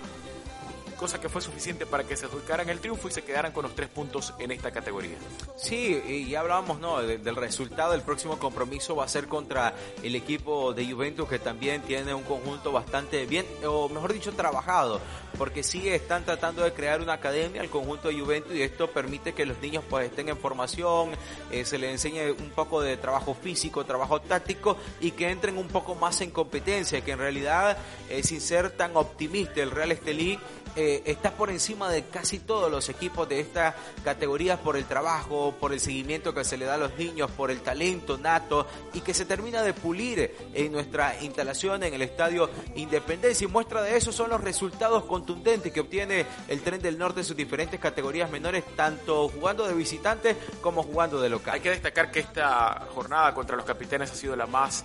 cosa 0.94 1.20
que 1.20 1.30
fue 1.30 1.42
suficiente 1.42 1.86
para 1.86 2.04
que 2.04 2.16
se 2.16 2.26
adjudicaran 2.26 2.70
el 2.70 2.80
triunfo 2.80 3.08
y 3.08 3.12
se 3.12 3.24
quedaran 3.24 3.52
con 3.52 3.64
los 3.64 3.76
tres 3.76 3.90
puntos 3.90 4.34
en 4.40 4.52
esta 4.52 4.72
categoría. 4.72 5.18
Sí, 5.56 6.02
y 6.08 6.30
ya 6.30 6.42
hablábamos 6.42 6.80
¿no? 6.80 7.02
del 7.02 7.36
resultado 7.36 7.92
del 7.92 8.02
próximo 8.02 8.38
compromiso 8.40 8.96
va 8.96 9.06
a 9.06 9.08
ser 9.08 9.28
contra 9.28 9.74
el 10.02 10.16
equipo 10.16 10.74
de 10.74 10.86
Juventus 10.92 11.28
que 11.28 11.40
también 11.40 11.82
tiene 11.82 12.14
un 12.14 12.24
conjunto 12.24 12.72
bastante 12.72 13.26
bien, 13.26 13.46
o 13.66 13.90
mejor 13.90 14.14
dicho, 14.14 14.34
trabajado, 14.34 15.00
porque 15.38 15.64
sí 15.64 15.90
están 15.90 16.24
tratando 16.26 16.64
de 16.64 16.74
crear 16.74 17.02
una 17.02 17.14
academia 17.14 17.62
al 17.62 17.70
conjunto 17.70 18.10
de 18.10 18.20
Juventus 18.20 18.54
y 18.54 18.62
esto 18.62 18.90
permite 18.92 19.34
que 19.34 19.46
los 19.46 19.60
niños 19.60 19.84
pues 19.90 20.06
estén 20.06 20.30
en 20.30 20.38
formación, 20.38 21.12
eh, 21.52 21.66
se 21.66 21.78
les 21.78 21.92
enseñe 21.92 22.32
un 22.32 22.50
poco 22.52 22.82
de 22.82 22.98
trabajo 22.98 23.34
físico, 23.34 23.86
trabajo 23.86 24.22
táctico 24.22 24.78
y 25.00 25.12
que 25.12 25.30
entren 25.30 25.58
un 25.58 25.68
poco 25.68 25.96
más 25.96 26.22
en 26.22 26.32
competencia, 26.32 27.02
que 27.02 27.12
en 27.12 27.20
realidad, 27.20 27.78
eh, 28.10 28.24
sin 28.24 28.42
ser 28.42 28.72
tan 28.72 28.96
optimista, 28.96 29.62
el 29.62 29.72
Real 29.72 29.92
Estelí 29.92 30.40
eh, 30.76 30.84
eh, 30.86 31.04
está 31.06 31.32
por 31.32 31.50
encima 31.50 31.90
de 31.90 32.06
casi 32.06 32.40
todos 32.40 32.72
los 32.72 32.90
equipos 32.90 33.28
de 33.30 33.40
esta 33.40 33.76
categoría 34.04 34.60
por 34.60 34.76
el 34.76 34.86
trabajo, 34.86 35.54
por 35.60 35.74
el 35.74 35.80
seguimiento 35.80 36.34
que 36.34 36.44
se 36.44 36.58
le 36.58 36.66
da 36.66 36.76
a 36.76 36.78
los 36.78 36.98
niños, 36.98 37.30
por 37.32 37.52
el 37.52 37.62
talento 37.62 38.18
nato 38.18 38.68
y 38.94 39.02
que 39.02 39.14
se 39.14 39.26
termina 39.26 39.62
de 39.62 39.74
pulir 39.74 40.36
en 40.54 40.72
nuestra 40.72 41.22
instalación 41.22 41.84
en 41.84 41.94
el 41.94 42.02
Estadio 42.02 42.50
Independencia. 42.76 43.46
Y 43.46 43.52
muestra 43.52 43.82
de 43.82 43.96
eso 43.96 44.12
son 44.12 44.30
los 44.30 44.42
resultados 44.42 45.06
contundentes 45.06 45.72
que 45.72 45.80
obtiene 45.80 46.26
el 46.48 46.62
Tren 46.62 46.82
del 46.82 46.98
Norte 46.98 47.20
en 47.22 47.26
sus 47.26 47.38
diferentes 47.38 47.80
categorías 47.80 48.30
menores, 48.32 48.64
tanto 48.76 49.30
jugando 49.30 49.68
de 49.68 49.74
visitantes 49.74 50.36
como 50.62 50.84
jugando 50.84 51.22
de 51.22 51.30
local. 51.30 51.56
Hay 51.56 51.62
que 51.62 51.70
destacar 51.70 52.12
que 52.12 52.20
esta 52.20 52.88
jornada 52.94 53.34
contra 53.34 53.56
los 53.56 53.66
capitanes 53.66 54.12
ha 54.12 54.16
sido 54.16 54.36
la 54.36 54.48
más 54.48 54.84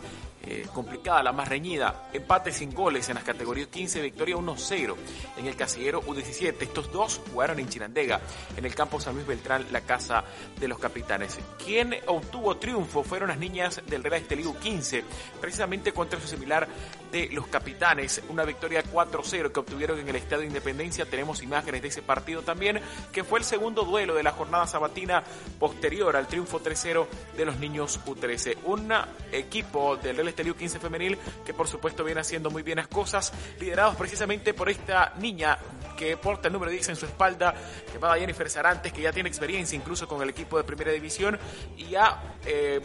eh, 0.51 0.67
complicada, 0.73 1.23
la 1.23 1.33
más 1.33 1.47
reñida. 1.47 2.09
Empate 2.11 2.53
sin 2.53 2.73
goles 2.73 3.07
en 3.11 3.17
las 3.17 3.25
categorías 3.25 3.69
15, 3.69 4.01
victoria 4.01 4.37
1-0 4.37 4.97
en 5.37 5.47
el 5.47 5.55
casillero 5.55 6.01
U17. 6.03 6.55
Estos 6.63 6.91
dos 6.91 7.21
jugaron 7.31 7.59
en 7.59 7.69
Chirandega, 7.69 8.19
en 8.57 8.65
el 8.65 8.75
campo 8.75 8.99
San 8.99 9.15
Luis 9.15 9.27
Beltrán, 9.27 9.67
la 9.71 9.83
casa 9.83 10.25
de 10.59 10.67
los 10.67 10.79
capitanes. 10.79 11.39
Quien 11.63 11.95
obtuvo 12.07 12.57
triunfo 12.57 13.03
fueron 13.03 13.29
las 13.29 13.39
niñas 13.39 13.83
del 13.87 14.03
Real 14.03 14.23
Estelí 14.23 14.45
U15, 14.45 15.03
precisamente 15.39 15.93
contra 15.93 16.19
su 16.19 16.27
similar 16.27 16.67
de 17.11 17.29
los 17.33 17.47
capitanes. 17.47 18.23
Una 18.29 18.45
victoria 18.45 18.83
4-0 18.85 19.53
que 19.53 19.61
obtuvieron 19.61 19.99
en 19.99 20.09
el 20.09 20.17
Estadio 20.17 20.45
Independencia. 20.45 21.07
Tenemos 21.07 21.43
imágenes 21.43 21.83
de 21.83 21.89
ese 21.89 22.03
partido 22.03 22.43
también, 22.43 22.81
que 23.13 23.25
fue 23.25 23.39
el 23.39 23.45
segundo 23.45 23.85
duelo 23.85 24.15
de 24.15 24.23
la 24.23 24.33
jornada 24.33 24.67
sabatina 24.67 25.23
posterior 25.59 26.17
al 26.17 26.27
triunfo 26.27 26.61
3-0 26.61 27.07
de 27.37 27.45
los 27.45 27.59
niños 27.59 28.01
U13. 28.07 28.59
Un 28.65 28.93
equipo 29.33 29.97
del 29.97 30.17
Real 30.17 30.29
Estelí 30.29 30.51
U15 30.51 30.79
femenil 30.79 31.19
que 31.45 31.55
por 31.55 31.69
supuesto 31.69 32.05
viene 32.05 32.21
haciendo 32.21 32.51
muy 32.51 32.63
bien 32.63 32.77
las 32.77 32.89
cosas, 32.89 33.33
liderados 33.61 33.97
precisamente 33.97 34.55
por 34.55 34.69
esta 34.69 35.15
niña 35.19 35.59
que 35.97 36.17
porta 36.17 36.47
el 36.49 36.53
número 36.53 36.71
10 36.71 36.91
en 36.91 36.97
su 36.97 37.07
espalda, 37.07 37.55
llamada 37.93 38.17
Jennifer 38.17 38.49
Sarantes, 38.49 38.93
que 38.93 39.03
ya 39.03 39.13
tiene 39.13 39.29
experiencia 39.29 39.77
incluso 39.77 40.07
con 40.07 40.23
el 40.23 40.31
equipo 40.31 40.57
de 40.57 40.65
primera 40.65 40.93
división 40.93 41.39
y 41.77 41.95
ha 41.97 42.37
eh, 42.47 42.81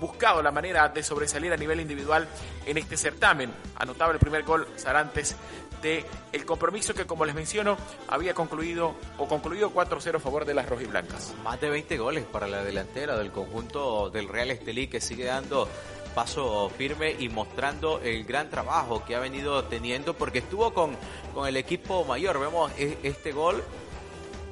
buscado 0.00 0.42
la 0.42 0.50
manera 0.50 0.88
de 0.88 1.02
sobresalir 1.02 1.52
a 1.52 1.56
nivel 1.56 1.80
individual 1.80 2.28
en 2.66 2.78
este 2.78 2.96
certamen. 2.96 3.52
Anotaba 3.76 4.12
el 4.12 4.18
primer 4.18 4.42
gol 4.42 4.66
Sarantes 4.76 5.36
de 5.82 6.04
el 6.32 6.46
compromiso 6.46 6.94
que, 6.94 7.06
como 7.06 7.24
les 7.24 7.34
menciono, 7.34 7.76
había 8.08 8.34
concluido 8.34 8.94
o 9.18 9.28
concluido 9.28 9.72
4-0 9.72 10.16
a 10.16 10.18
favor 10.18 10.44
de 10.44 10.54
las 10.54 10.68
rojiblancas. 10.68 11.34
Más 11.44 11.60
de 11.60 11.70
20 11.70 11.98
goles 11.98 12.24
para 12.24 12.48
la 12.48 12.64
delantera 12.64 13.18
del 13.18 13.30
conjunto 13.30 14.10
del 14.10 14.28
Real 14.28 14.50
Estelí 14.50 14.88
que 14.88 15.00
sigue 15.00 15.24
dando 15.24 15.68
paso 16.14 16.70
firme 16.70 17.16
y 17.18 17.28
mostrando 17.28 18.00
el 18.00 18.24
gran 18.24 18.48
trabajo 18.48 19.04
que 19.04 19.16
ha 19.16 19.18
venido 19.18 19.64
teniendo 19.64 20.14
porque 20.14 20.38
estuvo 20.38 20.72
con, 20.72 20.96
con 21.34 21.46
el 21.46 21.56
equipo 21.56 22.04
mayor. 22.04 22.40
Vemos 22.40 22.72
e, 22.78 22.98
este 23.02 23.32
gol 23.32 23.62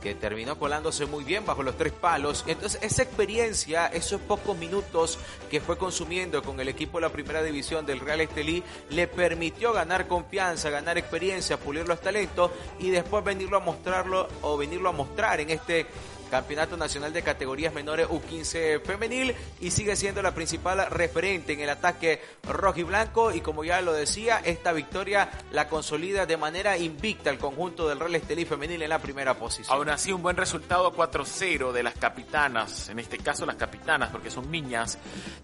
que 0.03 0.15
terminó 0.15 0.59
colándose 0.59 1.07
muy 1.07 1.25
bien 1.25 1.47
bajo 1.47 1.63
los 1.63 1.77
tres 1.77 1.93
palos. 1.93 2.45
Entonces 2.47 2.81
esa 2.83 3.03
experiencia, 3.03 3.87
esos 3.87 4.21
pocos 4.21 4.57
minutos 4.57 5.19
que 5.51 5.61
fue 5.61 5.79
consumiendo 5.79 6.43
con 6.43 6.61
el 6.61 6.69
equipo 6.69 6.99
de 6.99 7.03
la 7.03 7.13
primera 7.13 7.43
división 7.43 7.87
del 7.87 8.01
Real 8.01 8.21
Estelí, 8.21 8.63
le 8.91 9.07
permitió 9.07 9.73
ganar 9.73 10.09
confianza, 10.09 10.71
ganar 10.71 10.99
experiencia, 10.99 11.57
pulir 11.57 11.87
los 11.87 12.01
talentos 12.01 12.51
y 12.81 12.91
después 12.91 13.25
venirlo 13.25 13.57
a 13.57 13.61
mostrarlo 13.61 14.29
o 14.43 14.57
venirlo 14.57 14.89
a 14.89 14.93
mostrar 14.93 15.41
en 15.41 15.51
este 15.51 15.87
Campeonato 16.33 16.79
Nacional 16.79 17.13
de 17.13 17.21
Categorías 17.21 17.75
Menores 17.75 18.09
U15 18.09 18.81
Femenil 18.81 19.35
y 19.61 19.71
sigue 19.71 19.97
siendo 19.97 20.23
la 20.23 20.33
principal 20.33 20.87
referente 20.89 21.53
en 21.53 21.61
el 21.61 21.69
ataque 21.69 22.23
rojo 22.45 22.81
y 22.81 22.85
blanco 22.85 23.33
y 23.33 23.43
como 23.43 23.65
ya 23.65 23.83
lo 23.83 23.93
decía, 23.93 24.41
esta 24.43 24.73
victoria 24.73 25.29
la 25.51 25.69
consolida 25.69 26.25
de 26.25 26.39
manera 26.39 26.79
invicta 26.79 27.29
el 27.29 27.37
conjunto 27.37 27.87
del 27.87 28.01
Real 28.01 28.15
Estelí 28.15 28.47
Femenil 28.47 28.81
en 28.81 28.89
la 28.89 28.99
primera 28.99 29.35
posición. 29.35 29.77
Aún 29.77 29.91
así, 29.91 30.11
un 30.11 30.23
buen 30.23 30.39
resultado 30.39 30.97
4-0 30.97 31.71
de 31.71 31.83
las 31.83 31.97
capitanas, 31.97 32.89
en 32.89 32.99
este 32.99 33.19
caso 33.19 33.45
las 33.45 33.57
capitanas 33.57 34.09
porque 34.09 34.31
son 34.31 34.51
niñas 34.51 34.97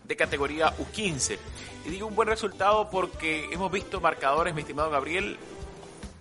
de 0.05 0.17
categoría 0.17 0.75
U15. 0.79 1.37
Y 1.85 1.91
digo 1.91 2.07
un 2.07 2.15
buen 2.15 2.29
resultado 2.29 2.89
porque 2.89 3.51
hemos 3.53 3.71
visto 3.71 4.01
marcadores, 4.01 4.55
mi 4.55 4.63
estimado 4.63 4.89
Gabriel, 4.89 5.37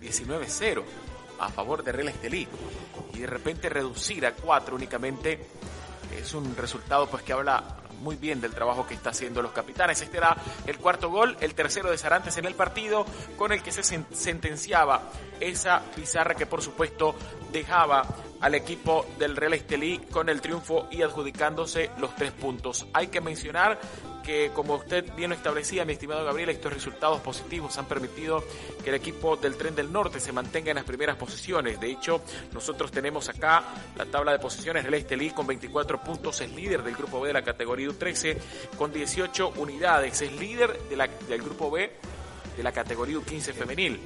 19-0 0.02 1.07
a 1.38 1.48
favor 1.48 1.82
de 1.82 1.92
Real 1.92 2.08
Estelí 2.08 2.46
y 3.14 3.18
de 3.18 3.26
repente 3.26 3.68
reducir 3.68 4.26
a 4.26 4.32
cuatro 4.32 4.76
únicamente 4.76 5.46
es 6.16 6.34
un 6.34 6.56
resultado 6.56 7.06
pues 7.08 7.22
que 7.22 7.32
habla 7.32 7.78
muy 8.00 8.16
bien 8.16 8.40
del 8.40 8.54
trabajo 8.54 8.86
que 8.86 8.94
está 8.94 9.10
haciendo 9.10 9.42
los 9.42 9.52
capitanes. 9.52 10.00
Este 10.00 10.18
era 10.18 10.36
el 10.66 10.78
cuarto 10.78 11.10
gol, 11.10 11.36
el 11.40 11.54
tercero 11.54 11.90
de 11.90 11.98
Sarantes 11.98 12.36
en 12.36 12.44
el 12.44 12.54
partido, 12.54 13.04
con 13.36 13.52
el 13.52 13.62
que 13.62 13.72
se 13.72 13.82
sentenciaba 13.82 15.10
esa 15.40 15.82
pizarra 15.94 16.34
que 16.34 16.46
por 16.46 16.62
supuesto 16.62 17.14
dejaba 17.52 18.04
al 18.40 18.54
equipo 18.54 19.04
del 19.18 19.36
Real 19.36 19.54
Estelí 19.54 19.98
con 20.10 20.28
el 20.28 20.40
triunfo 20.40 20.86
y 20.90 21.02
adjudicándose 21.02 21.90
los 21.98 22.14
tres 22.14 22.32
puntos. 22.32 22.86
Hay 22.92 23.08
que 23.08 23.20
mencionar 23.20 23.80
que, 24.28 24.50
como 24.52 24.74
usted 24.74 25.06
bien 25.16 25.30
lo 25.30 25.36
establecía, 25.36 25.86
mi 25.86 25.94
estimado 25.94 26.22
Gabriel, 26.22 26.50
estos 26.50 26.70
resultados 26.70 27.18
positivos 27.20 27.78
han 27.78 27.86
permitido 27.86 28.44
que 28.84 28.90
el 28.90 28.96
equipo 28.96 29.38
del 29.38 29.56
Tren 29.56 29.74
del 29.74 29.90
Norte 29.90 30.20
se 30.20 30.32
mantenga 30.32 30.70
en 30.70 30.74
las 30.74 30.84
primeras 30.84 31.16
posiciones. 31.16 31.80
De 31.80 31.90
hecho, 31.90 32.20
nosotros 32.52 32.90
tenemos 32.90 33.30
acá 33.30 33.64
la 33.96 34.04
tabla 34.04 34.32
de 34.32 34.38
posiciones. 34.38 34.84
El 34.84 34.92
Estelí 34.92 35.30
con 35.30 35.46
24 35.46 36.02
puntos 36.02 36.42
es 36.42 36.52
líder 36.52 36.82
del 36.82 36.94
grupo 36.94 37.22
B 37.22 37.28
de 37.28 37.32
la 37.32 37.42
categoría 37.42 37.88
U13 37.88 38.36
con 38.76 38.92
18 38.92 39.54
unidades. 39.56 40.20
Es 40.20 40.30
líder 40.32 40.78
de 40.90 40.96
la, 40.96 41.08
del 41.26 41.40
grupo 41.40 41.70
B 41.70 41.90
de 42.58 42.62
la 42.64 42.72
categoría 42.72 43.16
U15 43.16 43.54
femenil. 43.54 43.98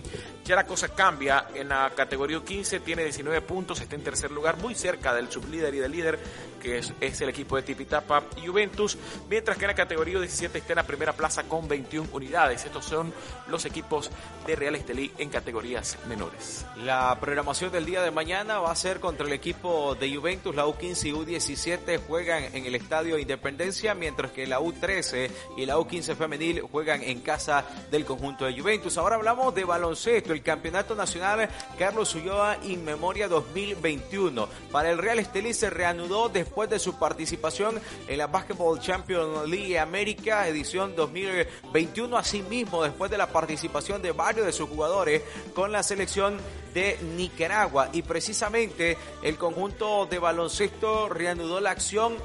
Ya 0.44 0.54
la 0.54 0.66
cosa 0.66 0.90
cambia, 0.90 1.46
en 1.54 1.70
la 1.70 1.90
categoría 1.96 2.38
U15 2.38 2.82
tiene 2.82 3.02
19 3.04 3.40
puntos, 3.40 3.80
está 3.80 3.96
en 3.96 4.04
tercer 4.04 4.30
lugar, 4.30 4.58
muy 4.58 4.74
cerca 4.74 5.14
del 5.14 5.30
sublíder 5.30 5.74
y 5.74 5.78
del 5.78 5.90
líder, 5.90 6.18
que 6.62 6.78
es, 6.78 7.20
el 7.20 7.28
equipo 7.28 7.56
de 7.56 7.62
Tipitapa 7.62 8.22
y 8.36 8.46
Juventus, 8.46 8.96
mientras 9.28 9.58
que 9.58 9.64
en 9.64 9.68
la 9.68 9.74
categoría 9.74 10.18
U17 10.18 10.54
está 10.54 10.72
en 10.72 10.76
la 10.76 10.86
primera 10.86 11.12
plaza 11.12 11.42
con 11.42 11.66
21 11.66 12.08
unidades. 12.12 12.64
Estos 12.64 12.84
son 12.84 13.12
los 13.48 13.64
equipos 13.64 14.10
de 14.46 14.54
Real 14.54 14.76
Estelí 14.76 15.12
en 15.18 15.28
categorías 15.28 15.98
menores. 16.08 16.64
La 16.76 17.18
programación 17.20 17.72
del 17.72 17.84
día 17.84 18.02
de 18.02 18.12
mañana 18.12 18.60
va 18.60 18.70
a 18.70 18.76
ser 18.76 19.00
contra 19.00 19.26
el 19.26 19.32
equipo 19.32 19.96
de 19.96 20.14
Juventus, 20.14 20.54
la 20.54 20.66
U15 20.66 21.06
y 21.06 21.12
U17 21.12 22.00
juegan 22.06 22.44
en 22.54 22.64
el 22.64 22.76
Estadio 22.76 23.18
Independencia, 23.18 23.94
mientras 23.94 24.30
que 24.30 24.46
la 24.46 24.60
U13 24.60 25.30
y 25.56 25.66
la 25.66 25.76
U15 25.78 26.14
femenil 26.14 26.60
juegan 26.60 27.02
en 27.02 27.20
casa 27.20 27.64
del 27.90 28.04
conjunto 28.04 28.44
de 28.44 28.58
Juventus. 28.58 28.96
Ahora 28.98 29.16
hablamos 29.16 29.52
de 29.54 29.64
baloncesto, 29.64 30.32
el 30.32 30.42
Campeonato 30.42 30.94
Nacional 30.94 31.48
Carlos 31.78 32.14
Ulloa 32.14 32.58
In 32.62 32.84
Memoria 32.84 33.26
2021. 33.26 34.48
Para 34.70 34.90
el 34.90 34.98
Real 34.98 35.18
Estelí 35.18 35.52
se 35.54 35.70
reanudó 35.70 36.28
después 36.28 36.51
de 36.52 36.78
su 36.78 36.98
participación 36.98 37.80
en 38.06 38.18
la 38.18 38.26
Basketball 38.26 38.78
Champions 38.78 39.48
League 39.48 39.78
América 39.78 40.46
edición 40.46 40.94
2021. 40.94 42.16
Asimismo, 42.16 42.82
después 42.82 43.10
de 43.10 43.16
la 43.16 43.26
participación 43.26 44.02
de 44.02 44.12
varios 44.12 44.44
de 44.44 44.52
sus 44.52 44.68
jugadores 44.68 45.22
con 45.54 45.72
la 45.72 45.82
selección 45.82 46.38
de 46.74 46.98
Nicaragua. 47.16 47.88
Y 47.94 48.02
precisamente 48.02 48.98
el 49.22 49.38
conjunto 49.38 50.04
de 50.04 50.18
baloncesto 50.18 51.08
reanudó 51.08 51.58
la 51.58 51.70
acción 51.70 52.16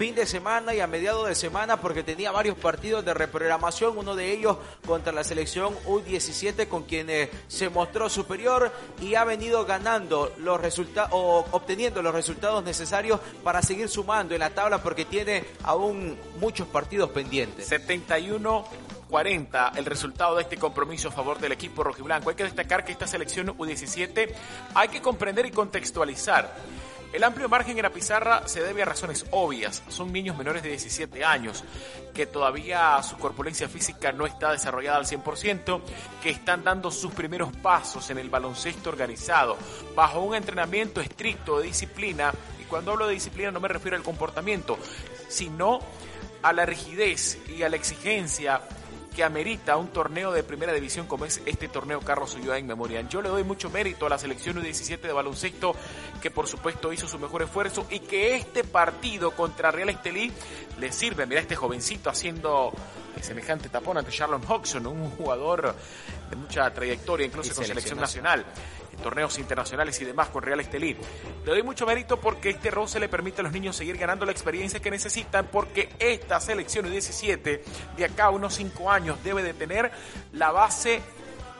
fin 0.00 0.14
de 0.14 0.24
semana 0.24 0.72
y 0.72 0.80
a 0.80 0.86
mediados 0.86 1.28
de 1.28 1.34
semana 1.34 1.78
porque 1.78 2.02
tenía 2.02 2.32
varios 2.32 2.56
partidos 2.56 3.04
de 3.04 3.12
reprogramación, 3.12 3.98
uno 3.98 4.16
de 4.16 4.32
ellos 4.32 4.56
contra 4.86 5.12
la 5.12 5.22
selección 5.22 5.74
U17 5.84 6.68
con 6.68 6.84
quienes 6.84 7.28
se 7.48 7.68
mostró 7.68 8.08
superior 8.08 8.72
y 9.02 9.14
ha 9.14 9.24
venido 9.24 9.66
ganando 9.66 10.32
los 10.38 10.58
resultados 10.58 11.10
o 11.12 11.44
obteniendo 11.50 12.00
los 12.00 12.14
resultados 12.14 12.64
necesarios 12.64 13.20
para 13.44 13.60
seguir 13.60 13.90
sumando 13.90 14.32
en 14.32 14.40
la 14.40 14.48
tabla 14.48 14.82
porque 14.82 15.04
tiene 15.04 15.44
aún 15.64 16.18
muchos 16.38 16.66
partidos 16.66 17.10
pendientes. 17.10 17.66
71 17.66 18.64
40 19.10 19.72
el 19.76 19.84
resultado 19.84 20.36
de 20.36 20.42
este 20.44 20.56
compromiso 20.56 21.08
a 21.08 21.12
favor 21.12 21.38
del 21.38 21.52
equipo 21.52 21.84
rojiblanco. 21.84 22.30
Hay 22.30 22.36
que 22.36 22.44
destacar 22.44 22.86
que 22.86 22.92
esta 22.92 23.06
selección 23.06 23.48
U17 23.48 24.32
hay 24.74 24.88
que 24.88 25.02
comprender 25.02 25.44
y 25.44 25.50
contextualizar. 25.50 26.54
El 27.12 27.24
amplio 27.24 27.48
margen 27.48 27.76
en 27.76 27.82
la 27.82 27.90
pizarra 27.90 28.46
se 28.46 28.62
debe 28.62 28.82
a 28.82 28.84
razones 28.84 29.26
obvias. 29.32 29.82
Son 29.88 30.12
niños 30.12 30.38
menores 30.38 30.62
de 30.62 30.68
17 30.68 31.24
años, 31.24 31.64
que 32.14 32.26
todavía 32.26 33.02
su 33.02 33.16
corpulencia 33.16 33.68
física 33.68 34.12
no 34.12 34.26
está 34.26 34.52
desarrollada 34.52 34.98
al 34.98 35.06
100%, 35.06 35.80
que 36.22 36.30
están 36.30 36.62
dando 36.62 36.92
sus 36.92 37.12
primeros 37.12 37.50
pasos 37.56 38.10
en 38.10 38.18
el 38.18 38.30
baloncesto 38.30 38.90
organizado, 38.90 39.58
bajo 39.96 40.20
un 40.20 40.36
entrenamiento 40.36 41.00
estricto 41.00 41.58
de 41.58 41.66
disciplina. 41.66 42.32
Y 42.60 42.64
cuando 42.64 42.92
hablo 42.92 43.08
de 43.08 43.14
disciplina 43.14 43.50
no 43.50 43.58
me 43.58 43.68
refiero 43.68 43.96
al 43.96 44.04
comportamiento, 44.04 44.78
sino 45.28 45.80
a 46.42 46.52
la 46.52 46.64
rigidez 46.64 47.38
y 47.48 47.64
a 47.64 47.68
la 47.68 47.76
exigencia 47.76 48.60
que 49.14 49.24
amerita 49.24 49.76
un 49.76 49.88
torneo 49.88 50.32
de 50.32 50.42
primera 50.42 50.72
división 50.72 51.06
como 51.06 51.24
es 51.24 51.40
este 51.46 51.68
torneo 51.68 52.00
Carlos 52.00 52.34
Ulloa 52.36 52.58
en 52.58 52.66
Memorial. 52.66 53.08
Yo 53.08 53.22
le 53.22 53.28
doy 53.28 53.44
mucho 53.44 53.70
mérito 53.70 54.06
a 54.06 54.08
la 54.08 54.18
selección 54.18 54.56
U17 54.56 55.00
de 55.00 55.12
baloncesto 55.12 55.74
que 56.20 56.30
por 56.30 56.46
supuesto 56.46 56.92
hizo 56.92 57.08
su 57.08 57.18
mejor 57.18 57.42
esfuerzo 57.42 57.86
y 57.90 58.00
que 58.00 58.36
este 58.36 58.64
partido 58.64 59.32
contra 59.32 59.70
Real 59.70 59.88
Estelí 59.88 60.32
le 60.78 60.92
sirve. 60.92 61.26
Mira 61.26 61.40
este 61.40 61.56
jovencito 61.56 62.10
haciendo 62.10 62.72
semejante 63.20 63.68
tapón 63.68 63.98
ante 63.98 64.10
Charlon 64.10 64.42
Hodgson, 64.48 64.86
un 64.86 65.10
jugador 65.10 65.74
de 66.30 66.36
mucha 66.36 66.72
trayectoria 66.72 67.26
incluso 67.26 67.54
con 67.54 67.64
selección 67.64 67.98
nacional. 67.98 68.44
Torneos 68.96 69.38
internacionales 69.38 70.00
y 70.00 70.04
demás 70.04 70.28
con 70.28 70.42
Real 70.42 70.60
Estelí. 70.60 70.96
Le 71.44 71.50
doy 71.50 71.62
mucho 71.62 71.86
mérito 71.86 72.18
porque 72.20 72.50
este 72.50 72.70
roce 72.70 73.00
le 73.00 73.08
permite 73.08 73.40
a 73.40 73.44
los 73.44 73.52
niños 73.52 73.76
seguir 73.76 73.96
ganando 73.96 74.26
la 74.26 74.32
experiencia 74.32 74.80
que 74.80 74.90
necesitan 74.90 75.48
porque 75.50 75.88
esta 75.98 76.40
selección 76.40 76.90
17 76.90 77.64
de 77.96 78.04
acá 78.04 78.26
a 78.26 78.30
unos 78.30 78.54
5 78.54 78.90
años 78.90 79.22
debe 79.24 79.42
de 79.42 79.54
tener 79.54 79.90
la 80.32 80.50
base 80.50 81.00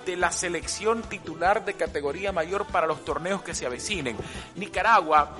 de 0.06 0.16
la 0.16 0.32
selección 0.32 1.02
titular 1.02 1.64
de 1.64 1.74
categoría 1.74 2.32
mayor 2.32 2.66
para 2.66 2.86
los 2.86 3.04
torneos 3.04 3.42
que 3.42 3.54
se 3.54 3.66
avecinen. 3.66 4.16
Nicaragua 4.56 5.36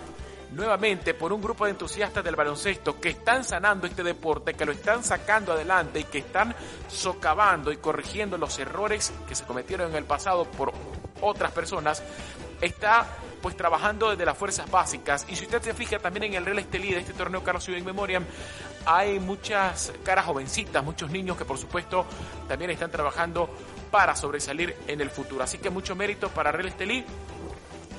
nuevamente 0.52 1.14
por 1.14 1.32
un 1.32 1.40
grupo 1.40 1.64
de 1.64 1.72
entusiastas 1.72 2.24
del 2.24 2.36
baloncesto 2.36 3.00
que 3.00 3.10
están 3.10 3.44
sanando 3.44 3.86
este 3.86 4.02
deporte, 4.02 4.54
que 4.54 4.66
lo 4.66 4.72
están 4.72 5.04
sacando 5.04 5.52
adelante 5.52 6.00
y 6.00 6.04
que 6.04 6.18
están 6.18 6.54
socavando 6.88 7.72
y 7.72 7.76
corrigiendo 7.76 8.36
los 8.36 8.58
errores 8.58 9.12
que 9.28 9.34
se 9.34 9.44
cometieron 9.44 9.90
en 9.90 9.96
el 9.96 10.04
pasado 10.04 10.44
por 10.44 10.72
otras 11.20 11.52
personas, 11.52 12.02
está 12.60 13.06
pues 13.40 13.56
trabajando 13.56 14.10
desde 14.10 14.24
las 14.24 14.36
fuerzas 14.36 14.70
básicas. 14.70 15.24
Y 15.28 15.36
si 15.36 15.44
usted 15.44 15.62
se 15.62 15.74
fija 15.74 15.98
también 15.98 16.24
en 16.24 16.34
el 16.34 16.44
Real 16.44 16.58
Estelí 16.58 16.92
de 16.92 17.00
este 17.00 17.14
torneo 17.14 17.42
Carlos 17.42 17.64
Ciudad 17.64 17.78
en 17.78 17.86
Memoria, 17.86 18.22
hay 18.84 19.18
muchas 19.18 19.92
caras 20.02 20.26
jovencitas, 20.26 20.84
muchos 20.84 21.10
niños 21.10 21.36
que 21.36 21.44
por 21.44 21.58
supuesto 21.58 22.04
también 22.48 22.70
están 22.70 22.90
trabajando 22.90 23.48
para 23.90 24.14
sobresalir 24.14 24.76
en 24.86 25.00
el 25.00 25.10
futuro. 25.10 25.42
Así 25.42 25.58
que 25.58 25.70
mucho 25.70 25.96
mérito 25.96 26.28
para 26.28 26.52
Real 26.52 26.68
Estelí 26.68 27.04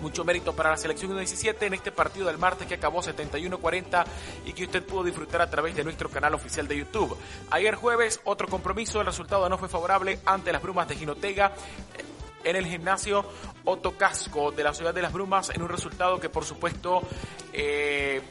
mucho 0.02 0.26
mérito 0.26 0.54
para 0.54 0.72
la 0.72 0.78
selección 0.78 1.16
17 1.16 1.66
en 1.66 1.74
este 1.74 1.92
partido 1.92 2.28
del 2.28 2.38
martes 2.38 2.68
que 2.68 2.74
acabó 2.74 3.02
71-40 3.02 4.06
y 4.46 4.54
que 4.54 4.66
usted 4.66 4.84
pudo 4.86 5.04
disfrutar 5.04 5.42
a 5.42 5.50
través 5.50 5.76
de 5.76 5.84
nuestro 5.84 6.10
canal 6.10 6.34
oficial 6.34 6.68
de 6.68 6.78
YouTube. 6.78 7.18
Ayer 7.52 7.76
jueves, 7.76 8.20
otro 8.24 8.48
compromiso, 8.48 9.00
el 9.00 9.06
resultado 9.06 9.48
no 9.48 9.58
fue 9.58 9.70
favorable 9.70 10.20
ante 10.26 10.52
las 10.52 10.62
Brumas 10.62 10.88
de 10.88 10.96
Ginotega 10.96 11.54
en 12.44 12.56
el 12.56 12.66
gimnasio 12.66 13.26
Otocasco 13.66 14.52
de 14.52 14.64
la 14.64 14.74
ciudad 14.74 14.94
de 14.94 15.02
las 15.02 15.14
Brumas 15.14 15.50
en 15.52 15.62
un 15.62 15.70
resultado 15.70 16.20
que 16.20 16.30
por 16.30 16.44
supuesto 16.44 17.02
eh, 17.54 18.22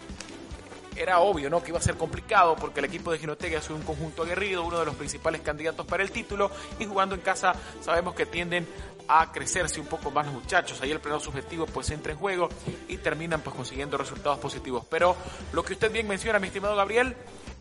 era 0.96 1.20
obvio 1.20 1.48
¿no? 1.48 1.62
que 1.62 1.70
iba 1.70 1.78
a 1.78 1.82
ser 1.82 1.96
complicado 1.96 2.56
porque 2.56 2.80
el 2.80 2.86
equipo 2.86 3.12
de 3.12 3.18
Ginotega 3.18 3.58
es 3.58 3.70
un 3.70 3.82
conjunto 3.82 4.22
aguerrido, 4.22 4.64
uno 4.64 4.80
de 4.80 4.84
los 4.84 4.96
principales 4.96 5.40
candidatos 5.40 5.86
para 5.86 6.02
el 6.02 6.10
título 6.10 6.50
y 6.78 6.86
jugando 6.86 7.14
en 7.14 7.20
casa 7.20 7.54
sabemos 7.80 8.14
que 8.14 8.26
tienden 8.26 8.66
a 9.08 9.30
crecerse 9.32 9.80
un 9.80 9.86
poco 9.86 10.10
más 10.10 10.26
los 10.26 10.34
muchachos. 10.34 10.80
Ahí 10.80 10.90
el 10.90 11.00
pleno 11.00 11.20
subjetivo 11.20 11.66
pues 11.66 11.90
entra 11.90 12.12
en 12.12 12.18
juego 12.18 12.48
y 12.88 12.98
terminan 12.98 13.40
pues 13.40 13.54
consiguiendo 13.56 13.96
resultados 13.96 14.38
positivos. 14.38 14.84
Pero 14.88 15.16
lo 15.52 15.62
que 15.62 15.74
usted 15.74 15.90
bien 15.90 16.08
menciona, 16.08 16.38
mi 16.38 16.48
estimado 16.48 16.76
Gabriel, 16.76 17.16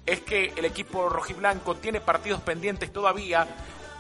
es 0.06 0.22
que 0.22 0.54
el 0.56 0.66
equipo 0.66 1.10
rojiblanco 1.10 1.76
tiene 1.76 2.02
partidos 2.02 2.42
pendientes 2.42 2.92
todavía, 2.92 3.48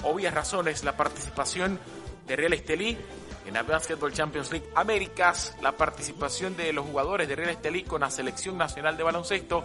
obvias 0.03 0.33
razones, 0.33 0.83
la 0.83 0.95
participación 0.95 1.79
de 2.25 2.35
Real 2.35 2.53
Estelí 2.53 2.97
en 3.45 3.53
la 3.53 3.63
Basketball 3.63 4.13
Champions 4.13 4.51
League 4.51 4.69
Américas, 4.75 5.55
la 5.61 5.71
participación 5.71 6.55
de 6.55 6.71
los 6.71 6.85
jugadores 6.85 7.27
de 7.27 7.35
Real 7.35 7.49
Estelí 7.49 7.83
con 7.83 8.01
la 8.01 8.11
Selección 8.11 8.57
Nacional 8.57 8.95
de 8.95 9.03
Baloncesto 9.03 9.63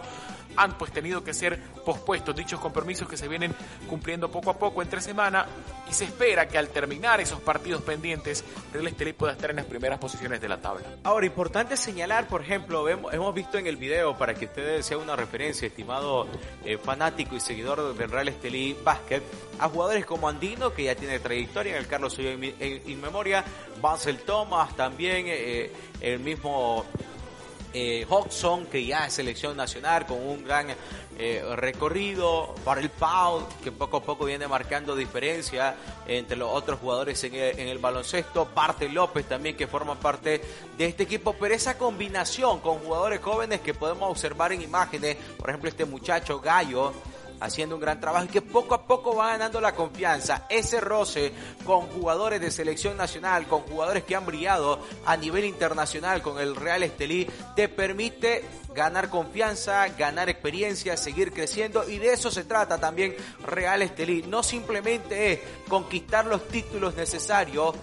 han 0.57 0.77
pues 0.77 0.91
tenido 0.91 1.23
que 1.23 1.33
ser 1.33 1.59
pospuestos 1.85 2.35
dichos 2.35 2.59
compromisos 2.59 3.07
que 3.07 3.17
se 3.17 3.27
vienen 3.27 3.53
cumpliendo 3.87 4.29
poco 4.29 4.51
a 4.51 4.57
poco 4.57 4.81
entre 4.81 5.01
semana 5.01 5.45
y 5.89 5.93
se 5.93 6.05
espera 6.05 6.47
que 6.47 6.57
al 6.57 6.69
terminar 6.69 7.21
esos 7.21 7.39
partidos 7.39 7.81
pendientes 7.81 8.43
Real 8.73 8.87
Estelí 8.87 9.13
pueda 9.13 9.33
estar 9.33 9.49
en 9.49 9.57
las 9.57 9.65
primeras 9.65 9.99
posiciones 9.99 10.41
de 10.41 10.49
la 10.49 10.57
tabla. 10.57 10.85
Ahora, 11.03 11.25
importante 11.25 11.77
señalar, 11.77 12.27
por 12.27 12.41
ejemplo, 12.41 12.87
hemos 12.89 13.33
visto 13.33 13.57
en 13.57 13.67
el 13.67 13.77
video, 13.77 14.17
para 14.17 14.33
que 14.33 14.45
ustedes 14.45 14.85
sea 14.85 14.97
una 14.97 15.15
referencia, 15.15 15.67
estimado 15.67 16.27
eh, 16.63 16.77
fanático 16.77 17.35
y 17.35 17.39
seguidor 17.39 17.95
del 17.95 18.09
Real 18.09 18.27
Estelí 18.27 18.75
Basket, 18.83 19.21
a 19.59 19.69
jugadores 19.69 20.05
como 20.05 20.27
Andino, 20.27 20.73
que 20.73 20.83
ya 20.85 20.95
tiene 20.95 21.19
trayectoria 21.19 21.73
en 21.73 21.77
el 21.79 21.87
Carlos 21.87 22.13
Suyo 22.13 22.31
en, 22.31 23.01
memoria, 23.01 23.43
Bansel 23.81 24.19
Thomas 24.19 24.75
también, 24.75 25.25
eh, 25.27 25.71
el 26.01 26.19
mismo 26.19 26.85
eh, 27.77 28.05
Hodgson, 28.09 28.67
que 28.67 28.85
ya 28.85 29.05
es 29.05 29.11
selección 29.11 29.57
nacional 29.57 30.05
con 30.05 30.17
un 30.25 30.45
gran 30.45 30.67
eh, 31.19 31.43
recorrido, 31.57 32.55
para 32.63 32.79
el 32.79 32.89
Pau, 32.89 33.45
que 33.61 33.73
poco 33.73 33.97
a 33.97 34.01
poco 34.01 34.23
viene 34.23 34.47
marcando 34.47 34.95
diferencia 34.95 35.75
entre 36.07 36.37
los 36.37 36.49
otros 36.49 36.79
jugadores 36.79 37.21
en 37.25 37.35
el, 37.35 37.77
baloncesto, 37.79 38.45
Parte 38.45 38.87
López 38.87 39.25
también 39.25 39.57
que 39.57 39.67
forma 39.67 39.99
parte 39.99 40.41
de 40.77 40.85
este 40.85 41.03
equipo, 41.03 41.35
pero 41.37 41.53
esa 41.53 41.77
combinación 41.77 42.61
con 42.61 42.79
jugadores 42.79 43.19
jóvenes 43.19 43.59
que 43.59 43.73
podemos 43.73 44.09
observar 44.09 44.53
en 44.53 44.61
imágenes, 44.61 45.17
por 45.37 45.49
ejemplo 45.49 45.69
este 45.69 45.83
muchacho 45.83 46.39
Gallo, 46.39 46.93
haciendo 47.39 47.75
un 47.75 47.81
gran 47.81 47.99
trabajo 47.99 48.25
y 48.25 48.29
que 48.29 48.41
poco 48.41 48.75
a 48.75 48.85
poco 48.85 49.15
va 49.15 49.31
ganando 49.31 49.61
la 49.61 49.75
confianza. 49.75 50.45
Ese 50.49 50.79
roce 50.79 51.31
con 51.65 51.87
jugadores 51.87 52.41
de 52.41 52.51
selección 52.51 52.97
nacional, 52.97 53.47
con 53.47 53.61
jugadores 53.61 54.03
que 54.03 54.15
han 54.15 54.25
brillado 54.25 54.79
a 55.05 55.17
nivel 55.17 55.45
internacional 55.45 56.21
con 56.21 56.39
el 56.39 56.55
Real 56.55 56.83
Estelí, 56.83 57.27
te 57.55 57.69
permite 57.69 58.43
ganar 58.73 59.09
confianza, 59.09 59.87
ganar 59.89 60.29
experiencia, 60.29 60.97
seguir 60.97 61.31
creciendo 61.31 61.87
y 61.89 61.97
de 61.97 62.13
eso 62.13 62.29
se 62.29 62.43
trata 62.43 62.77
también 62.77 63.15
Real 63.43 63.81
Estelí. 63.81 64.23
No 64.23 64.43
simplemente 64.43 65.33
es 65.33 65.39
conquistar 65.67 66.25
los 66.25 66.47
títulos 66.47 66.95
necesarios 66.95 67.75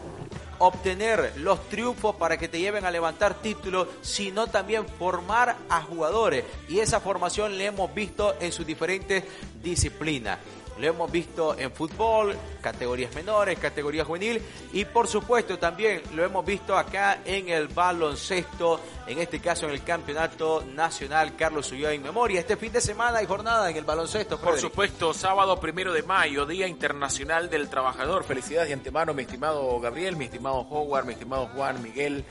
obtener 0.63 1.33
los 1.39 1.69
triunfos 1.69 2.15
para 2.15 2.37
que 2.37 2.47
te 2.47 2.61
lleven 2.61 2.85
a 2.85 2.91
levantar 2.93 3.35
títulos, 3.43 3.89
sino 4.01 4.47
también 4.47 4.87
formar 4.87 5.57
a 5.69 5.83
jugadores. 5.83 6.45
Y 6.69 6.79
esa 6.79 7.01
formación 7.01 7.59
le 7.59 7.67
hemos 7.67 7.93
visto 7.93 8.37
en 8.41 8.53
sus 8.53 8.65
diferentes 8.65 9.25
disciplinas. 9.61 10.39
Lo 10.79 10.87
hemos 10.87 11.11
visto 11.13 11.57
en 11.59 11.71
fútbol, 11.71 12.37
categorías 12.61 13.15
menores, 13.15 13.59
categoría 13.59 14.05
juvenil 14.05 14.41
y 14.73 14.85
por 14.85 15.07
supuesto 15.07 15.59
también 15.59 16.03
lo 16.15 16.25
hemos 16.25 16.45
visto 16.45 16.77
acá 16.77 17.21
en 17.25 17.49
el 17.51 17.69
baloncesto, 17.69 18.81
en 19.07 19.19
este 19.19 19.41
caso 19.41 19.67
en 19.67 19.73
el 19.73 19.85
Campeonato 19.85 20.65
Nacional 20.75 21.37
Carlos 21.37 21.71
Ulloa 21.73 21.93
en 21.93 22.03
memoria. 22.03 22.41
Este 22.41 22.57
fin 22.57 22.73
de 22.73 22.81
semana 22.81 23.19
hay 23.19 23.27
jornada 23.27 23.71
en 23.71 23.77
el 23.77 23.85
baloncesto. 23.85 24.39
Por 24.41 24.59
supuesto, 24.59 25.13
sábado 25.13 25.61
primero 25.61 25.93
de 25.93 26.03
mayo, 26.03 26.47
Día 26.47 26.67
Internacional 26.67 27.51
del 27.51 27.69
Trabajador. 27.69 28.25
Felicidades 28.25 28.69
de 28.69 28.75
antemano, 28.75 29.13
mi 29.15 29.23
estimado 29.23 29.79
Gabriel, 29.81 30.17
mi 30.17 30.25
estimado 30.25 30.67
Howard, 30.71 31.05
mi 31.05 31.13
estimado 31.13 31.47
Juan, 31.49 31.83
Miguel. 31.83 32.25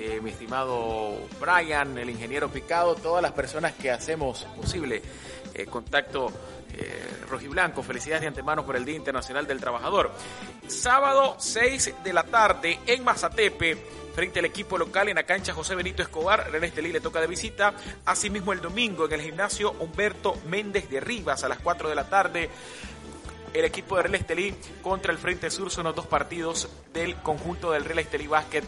Eh, 0.00 0.20
mi 0.22 0.30
estimado 0.30 1.16
Brian, 1.40 1.98
el 1.98 2.08
ingeniero 2.08 2.48
Picado, 2.48 2.94
todas 2.94 3.20
las 3.20 3.32
personas 3.32 3.72
que 3.72 3.90
hacemos 3.90 4.46
posible 4.56 5.02
eh, 5.54 5.66
contacto 5.66 6.32
eh, 6.74 7.24
rojiblanco. 7.28 7.82
Felicidades 7.82 8.22
de 8.22 8.28
antemano 8.28 8.64
por 8.64 8.76
el 8.76 8.84
Día 8.84 8.96
Internacional 8.96 9.46
del 9.46 9.60
Trabajador. 9.60 10.12
Sábado 10.66 11.36
6 11.38 11.94
de 12.04 12.12
la 12.12 12.24
tarde 12.24 12.78
en 12.86 13.04
Mazatepe 13.04 13.76
frente 14.14 14.40
al 14.40 14.46
equipo 14.46 14.76
local 14.76 15.08
en 15.08 15.14
la 15.14 15.22
cancha 15.22 15.54
José 15.54 15.74
Benito 15.74 16.02
Escobar. 16.02 16.50
René 16.50 16.66
Estelí 16.66 16.92
le 16.92 17.00
toca 17.00 17.20
de 17.20 17.26
visita. 17.26 17.74
Asimismo, 18.04 18.52
el 18.52 18.60
domingo 18.60 19.06
en 19.06 19.12
el 19.12 19.22
gimnasio 19.22 19.72
Humberto 19.78 20.36
Méndez 20.46 20.90
de 20.90 21.00
Rivas 21.00 21.44
a 21.44 21.48
las 21.48 21.58
4 21.58 21.88
de 21.88 21.94
la 21.94 22.08
tarde. 22.08 22.50
El 23.54 23.64
equipo 23.64 23.96
de 23.96 24.02
Real 24.02 24.14
Estelí 24.16 24.54
contra 24.82 25.12
el 25.12 25.18
Frente 25.18 25.50
Sur 25.50 25.70
son 25.70 25.84
los 25.84 25.94
dos 25.94 26.06
partidos 26.06 26.68
del 26.92 27.16
conjunto 27.16 27.72
del 27.72 27.84
Real 27.84 28.00
Estelí 28.00 28.26
Básquet 28.26 28.64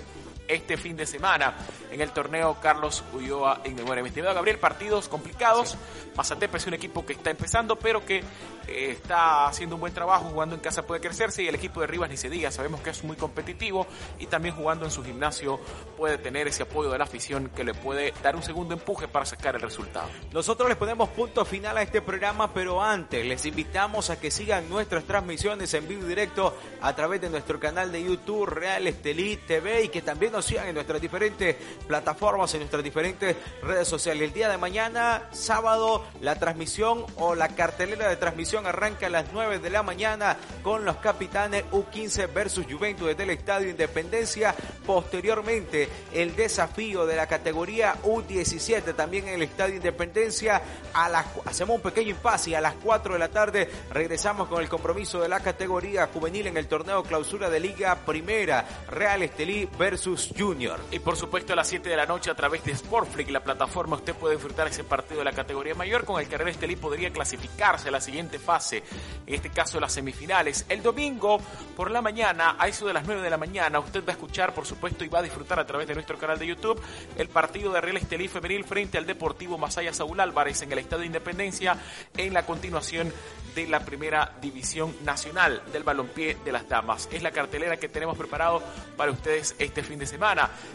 este 0.51 0.77
fin 0.77 0.97
de 0.97 1.07
semana 1.07 1.55
en 1.91 2.01
el 2.01 2.11
torneo 2.11 2.59
Carlos 2.61 3.05
Ulloa 3.13 3.61
en 3.65 3.75
memoria. 3.75 4.03
Mi 4.03 4.09
estimado 4.09 4.35
Gabriel, 4.35 4.59
partidos 4.59 5.09
complicados. 5.09 5.77
Mazatepe 6.17 6.59
es 6.59 6.67
un 6.67 6.75
equipo 6.75 7.07
que 7.07 7.13
está 7.13 7.31
empezando, 7.31 7.77
pero 7.77 8.05
que 8.05 8.23
eh, 8.71 8.91
está 8.91 9.47
haciendo 9.47 9.77
un 9.77 9.81
buen 9.81 9.95
trabajo, 9.95 10.27
jugando 10.31 10.55
en 10.55 10.61
casa 10.61 10.87
puede 10.87 11.01
crecerse 11.01 11.43
y 11.43 11.49
el 11.49 11.55
equipo 11.55 11.81
de 11.81 11.87
Rivas 11.87 12.11
ni 12.11 12.17
se 12.17 12.29
diga, 12.29 12.51
sabemos 12.51 12.81
que 12.81 12.91
es 12.91 13.03
muy 13.05 13.17
competitivo 13.17 13.87
y 14.19 14.27
también 14.27 14.55
jugando 14.55 14.85
en 14.85 14.91
su 14.91 15.03
gimnasio 15.03 15.61
puede 15.97 16.19
tener 16.19 16.49
ese 16.49 16.65
apoyo 16.65 16.91
de 16.91 16.99
la 16.99 17.05
afición 17.05 17.51
que 17.55 17.65
le 17.65 17.75
puede 17.75 18.13
dar 18.23 18.37
un 18.37 18.43
segundo 18.43 18.75
empuje 18.75 19.09
para 19.09 19.25
sacar 19.25 19.55
el 19.55 19.61
resultado. 19.61 20.09
Nosotros 20.33 20.69
les 20.69 20.77
ponemos 20.77 21.09
punto 21.11 21.45
final 21.45 21.77
a 21.79 21.83
este 21.83 22.03
programa, 22.03 22.53
pero 22.53 22.83
antes 22.83 23.25
les 23.25 23.45
invitamos 23.47 24.11
a 24.11 24.21
que 24.21 24.31
sigan 24.31 24.69
nuestras 24.69 25.05
transmisiones 25.05 25.73
en 25.75 25.89
vivo 25.89 26.05
y 26.05 26.09
directo 26.09 26.57
a 26.81 26.95
través 26.95 27.21
de 27.21 27.31
nuestro 27.31 27.59
canal 27.59 27.91
de 27.91 28.05
YouTube 28.05 28.47
Real 28.47 28.87
Estelí 28.87 29.37
TV 29.37 29.85
y 29.85 29.89
que 29.89 30.03
también 30.03 30.33
nos 30.33 30.40
sigan 30.43 30.69
en 30.69 30.75
nuestras 30.75 31.01
diferentes 31.01 31.57
plataformas, 31.87 32.53
en 32.55 32.61
nuestras 32.61 32.83
diferentes 32.83 33.37
redes 33.63 33.89
sociales. 33.89 34.23
El 34.23 34.33
día 34.33 34.49
de 34.49 34.59
mañana, 34.59 35.29
sábado, 35.33 36.05
la 36.21 36.37
transmisión 36.37 37.05
o 37.17 37.35
la 37.35 37.49
cartelera 37.49 38.09
de 38.09 38.17
transmisión 38.17 38.67
arranca 38.67 39.07
a 39.07 39.11
las 39.11 39.27
9 39.33 39.59
de 39.59 39.71
la 39.71 39.83
mañana 39.83 40.37
con 40.63 40.85
los 40.85 40.97
capitanes 40.97 41.65
U15 41.71 42.33
versus 42.33 42.67
Juventus 42.71 43.09
desde 43.09 43.23
el 43.25 43.31
Estadio 43.31 43.71
Independencia. 43.71 44.55
Posteriormente, 44.87 45.89
el 46.13 46.35
desafío 46.37 47.07
de 47.07 47.17
la 47.17 47.27
categoría 47.27 47.97
U17 48.03 48.95
también 48.95 49.29
en 49.29 49.35
el 49.35 49.43
Estadio 49.43 49.77
Independencia. 49.77 50.63
A 50.93 51.09
las, 51.09 51.27
hacemos 51.45 51.77
un 51.77 51.83
pequeño 51.83 52.11
impasse 52.11 52.51
y 52.51 52.55
a 52.55 52.61
las 52.61 52.75
4 52.83 53.15
de 53.15 53.19
la 53.19 53.29
tarde 53.29 53.69
regresamos 53.93 54.49
con 54.49 54.61
el 54.61 54.69
compromiso 54.69 55.21
de 55.21 55.29
la 55.29 55.41
categoría 55.41 56.09
juvenil 56.13 56.47
en 56.47 56.57
el 56.57 56.67
torneo 56.67 57.03
clausura 57.03 57.51
de 57.51 57.61
Liga 57.61 57.95
Primera. 58.07 58.65
Real 58.89 59.23
Estelí 59.23 59.69
versus 59.79 60.30
Junior. 60.37 60.81
Y 60.91 60.99
por 60.99 61.17
supuesto 61.17 61.55
a 61.55 61.57
las 61.57 61.69
7 61.69 61.89
de 61.89 61.97
la 61.97 62.07
noche 62.07 62.31
a 62.31 62.35
través 62.35 62.63
de 62.65 62.77
Sportflix, 62.77 63.31
la 63.31 63.43
plataforma, 63.43 63.97
usted 63.97 64.15
puede 64.15 64.35
disfrutar 64.35 64.67
ese 64.69 64.85
partido 64.85 65.21
de 65.21 65.25
la 65.25 65.33
categoría 65.33 65.75
mayor 65.75 66.05
con 66.05 66.21
el 66.21 66.29
que 66.29 66.37
Real 66.37 66.51
Estelí 66.51 66.77
podría 66.77 67.11
clasificarse 67.11 67.89
a 67.89 67.91
la 67.91 68.01
siguiente 68.01 68.39
fase 68.39 68.51
fase, 68.51 68.83
en 69.27 69.35
este 69.35 69.51
caso 69.51 69.79
las 69.79 69.93
semifinales. 69.93 70.67
El 70.69 70.83
domingo 70.83 71.39
por 71.77 71.89
la 71.91 72.03
mañana, 72.03 72.57
a 72.59 72.67
eso 72.67 72.85
de 72.85 72.93
las 72.93 73.07
9 73.07 73.23
de 73.23 73.31
la 73.31 73.37
mañana, 73.37 73.79
usted 73.79 74.03
va 74.03 74.09
a 74.09 74.13
escuchar, 74.13 74.53
por 74.53 74.67
supuesto, 74.67 75.05
y 75.05 75.09
va 75.09 75.21
a 75.21 75.23
disfrutar 75.23 75.61
a 75.61 75.67
través 75.67 75.87
de 75.87 75.95
nuestro 75.95 76.19
canal 76.19 76.37
de 76.37 76.49
YouTube 76.49 76.83
el 77.17 77.29
partido 77.29 77.73
de 77.73 77.81
Real 77.81 77.97
Estelí 77.97 78.27
Femenil 78.27 78.65
frente 78.65 78.99
al 78.99 79.07
Deportivo 79.07 79.57
Masaya 79.57 79.93
Saúl 79.93 80.19
Álvarez 80.19 80.63
en 80.63 80.73
el 80.73 80.79
Estado 80.79 81.03
de 81.03 81.07
Independencia 81.07 81.77
en 82.17 82.35
la 82.35 82.45
continuación 82.45 83.13
de 83.55 83.69
la 83.69 83.81
primera 83.81 84.33
división 84.41 84.95
nacional 85.05 85.63
del 85.73 85.85
balompié 85.85 86.37
de 86.45 86.53
las 86.53 86.69
damas. 86.69 87.09
Es 87.13 87.23
la 87.23 87.31
cartelera 87.31 87.77
que 87.77 87.89
tenemos 87.89 88.17
preparado 88.17 88.63
para 88.97 89.13
ustedes 89.13 89.55
este 89.59 89.83
fin 89.85 89.99
de 89.99 90.07
semana. 90.07 90.20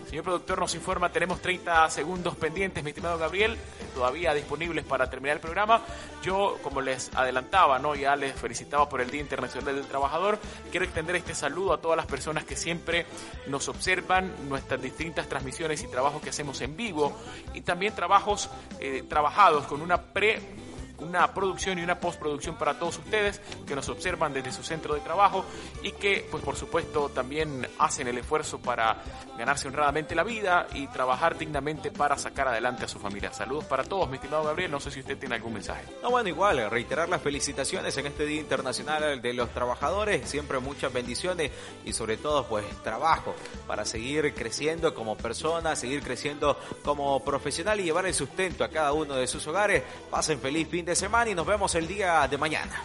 Señor 0.10 0.24
productor 0.24 0.60
nos 0.60 0.74
informa, 0.74 1.12
tenemos 1.12 1.40
30 1.40 1.88
segundos 1.92 2.36
pendientes, 2.36 2.84
mi 2.84 2.90
estimado 2.90 3.20
Gabriel, 3.20 3.56
todavía 3.94 4.34
disponibles 4.34 4.84
para 4.84 5.08
terminar 5.08 5.38
el 5.38 5.42
programa. 5.42 5.82
Yo, 6.24 6.58
como 6.64 6.82
les 6.82 7.14
adelantaba, 7.14 7.78
¿no? 7.78 7.94
ya 7.94 8.16
les 8.16 8.34
felicitaba 8.34 8.90
por 8.90 9.02
el 9.02 9.12
Día 9.12 9.22
Internacional 9.22 9.76
del 9.76 9.86
Trabajador, 9.86 10.40
quiero 10.72 10.84
extender 10.84 11.18
este 11.18 11.36
saludo 11.36 11.74
a 11.74 11.78
todas 11.78 11.96
las 11.96 12.08
personas 12.08 12.44
que 12.44 12.56
siempre 12.56 13.06
nos 13.46 13.70
observan, 13.70 14.34
nuestras 14.50 14.82
distintas 14.82 15.30
transmisiones 15.30 15.84
y 15.84 15.88
trabajos 15.88 16.24
que 16.24 16.32
hacemos 16.32 16.60
en 16.62 16.76
vivo 16.76 17.16
y 17.54 17.62
también 17.62 17.94
trabajos 17.94 18.50
eh, 18.80 19.04
trabajados 19.08 19.68
con 19.68 19.82
una 19.82 20.02
pre 20.02 20.42
una 21.00 21.34
producción 21.34 21.80
y 21.80 21.84
una 21.84 22.00
postproducción 22.00 22.56
para 22.56 22.78
todos 22.80 22.98
ustedes 22.98 23.42
que 23.68 23.76
nos 23.76 23.90
observan 23.90 24.34
desde 24.34 24.52
su 24.52 24.64
centro 24.64 24.94
de 24.96 25.02
trabajo 25.02 25.46
y 25.84 25.92
que, 25.92 26.28
pues 26.30 26.44
por 26.44 26.56
supuesto, 26.56 27.10
también 27.10 27.68
hacen 27.80 28.08
el 28.08 28.18
esfuerzo 28.18 28.60
para 28.60 28.98
ganarse 29.38 29.68
honradamente 29.68 30.16
la 30.16 30.24
vida 30.24 30.68
y 30.74 30.88
trabajar 30.88 31.38
dignamente 31.38 31.92
para 31.92 32.18
sacar 32.18 32.48
adelante 32.48 32.86
a 32.86 32.88
su 32.88 33.00
familia. 33.00 33.34
Saludos 33.34 33.66
para 33.66 33.84
todos, 33.84 34.10
mi 34.10 34.16
estimado 34.16 34.44
Gabriel. 34.44 34.72
No 34.72 34.80
sé 34.80 34.92
si 34.92 35.00
usted 35.00 35.18
tiene 35.18 35.36
algún 35.36 35.54
mensaje. 35.54 35.84
No, 36.02 36.12
bueno, 36.12 36.30
igual, 36.30 36.70
reiterar 36.70 37.10
las 37.10 37.22
felicitaciones 37.22 37.98
en 37.98 38.08
este 38.08 38.26
Día 38.26 38.42
Internacional 38.42 39.22
de 39.22 39.34
los 39.34 39.50
Trabajadores. 39.50 40.30
Siempre 40.30 40.60
muchas 40.60 40.94
bendiciones 40.94 41.52
y 41.84 41.94
sobre 41.94 42.18
todo, 42.18 42.46
pues, 42.48 42.66
trabajo 42.84 43.36
para 43.68 43.86
seguir 43.86 44.34
creciendo 44.34 44.94
como 44.94 45.18
persona, 45.18 45.76
seguir 45.76 46.02
creciendo 46.02 46.58
como 46.84 47.24
profesional 47.24 47.80
y 47.80 47.84
llevar 47.84 48.06
el 48.06 48.14
sustento 48.14 48.64
a 48.64 48.70
cada 48.70 48.94
uno 48.94 49.16
de 49.16 49.28
sus 49.28 49.46
hogares. 49.48 49.84
Pasen 50.10 50.40
feliz 50.40 50.68
fin 50.70 50.85
de 50.86 50.96
semana 50.96 51.32
y 51.32 51.36
nos 51.36 51.48
vemos 51.48 51.74
el 51.74 51.88
día 51.88 52.28
de 52.28 52.38
mañana. 52.38 52.84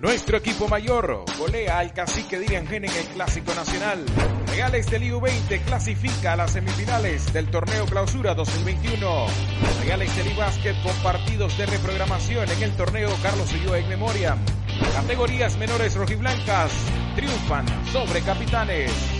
Nuestro 0.00 0.36
equipo 0.36 0.68
mayor 0.68 1.24
golea 1.38 1.78
al 1.78 1.92
cacique 1.92 2.38
Dirian 2.38 2.66
en 2.72 2.84
el 2.84 3.06
Clásico 3.14 3.54
Nacional. 3.54 4.04
Reales 4.48 4.90
del 4.90 5.02
IU20 5.02 5.64
clasifica 5.64 6.32
a 6.32 6.36
las 6.36 6.52
semifinales 6.52 7.32
del 7.32 7.50
torneo 7.50 7.86
Clausura 7.86 8.34
2021. 8.34 9.26
Reales 9.82 10.16
del 10.16 10.36
Básquet 10.36 10.80
con 10.82 10.94
partidos 11.02 11.56
de 11.56 11.66
reprogramación 11.66 12.48
en 12.48 12.62
el 12.62 12.76
torneo 12.76 13.10
Carlos 13.22 13.52
Ulloa 13.52 13.78
en 13.78 13.88
memoria. 13.88 14.36
Categorías 14.94 15.56
menores 15.56 15.94
rojiblancas 15.94 16.72
triunfan 17.16 17.66
sobre 17.92 18.22
capitanes. 18.22 19.17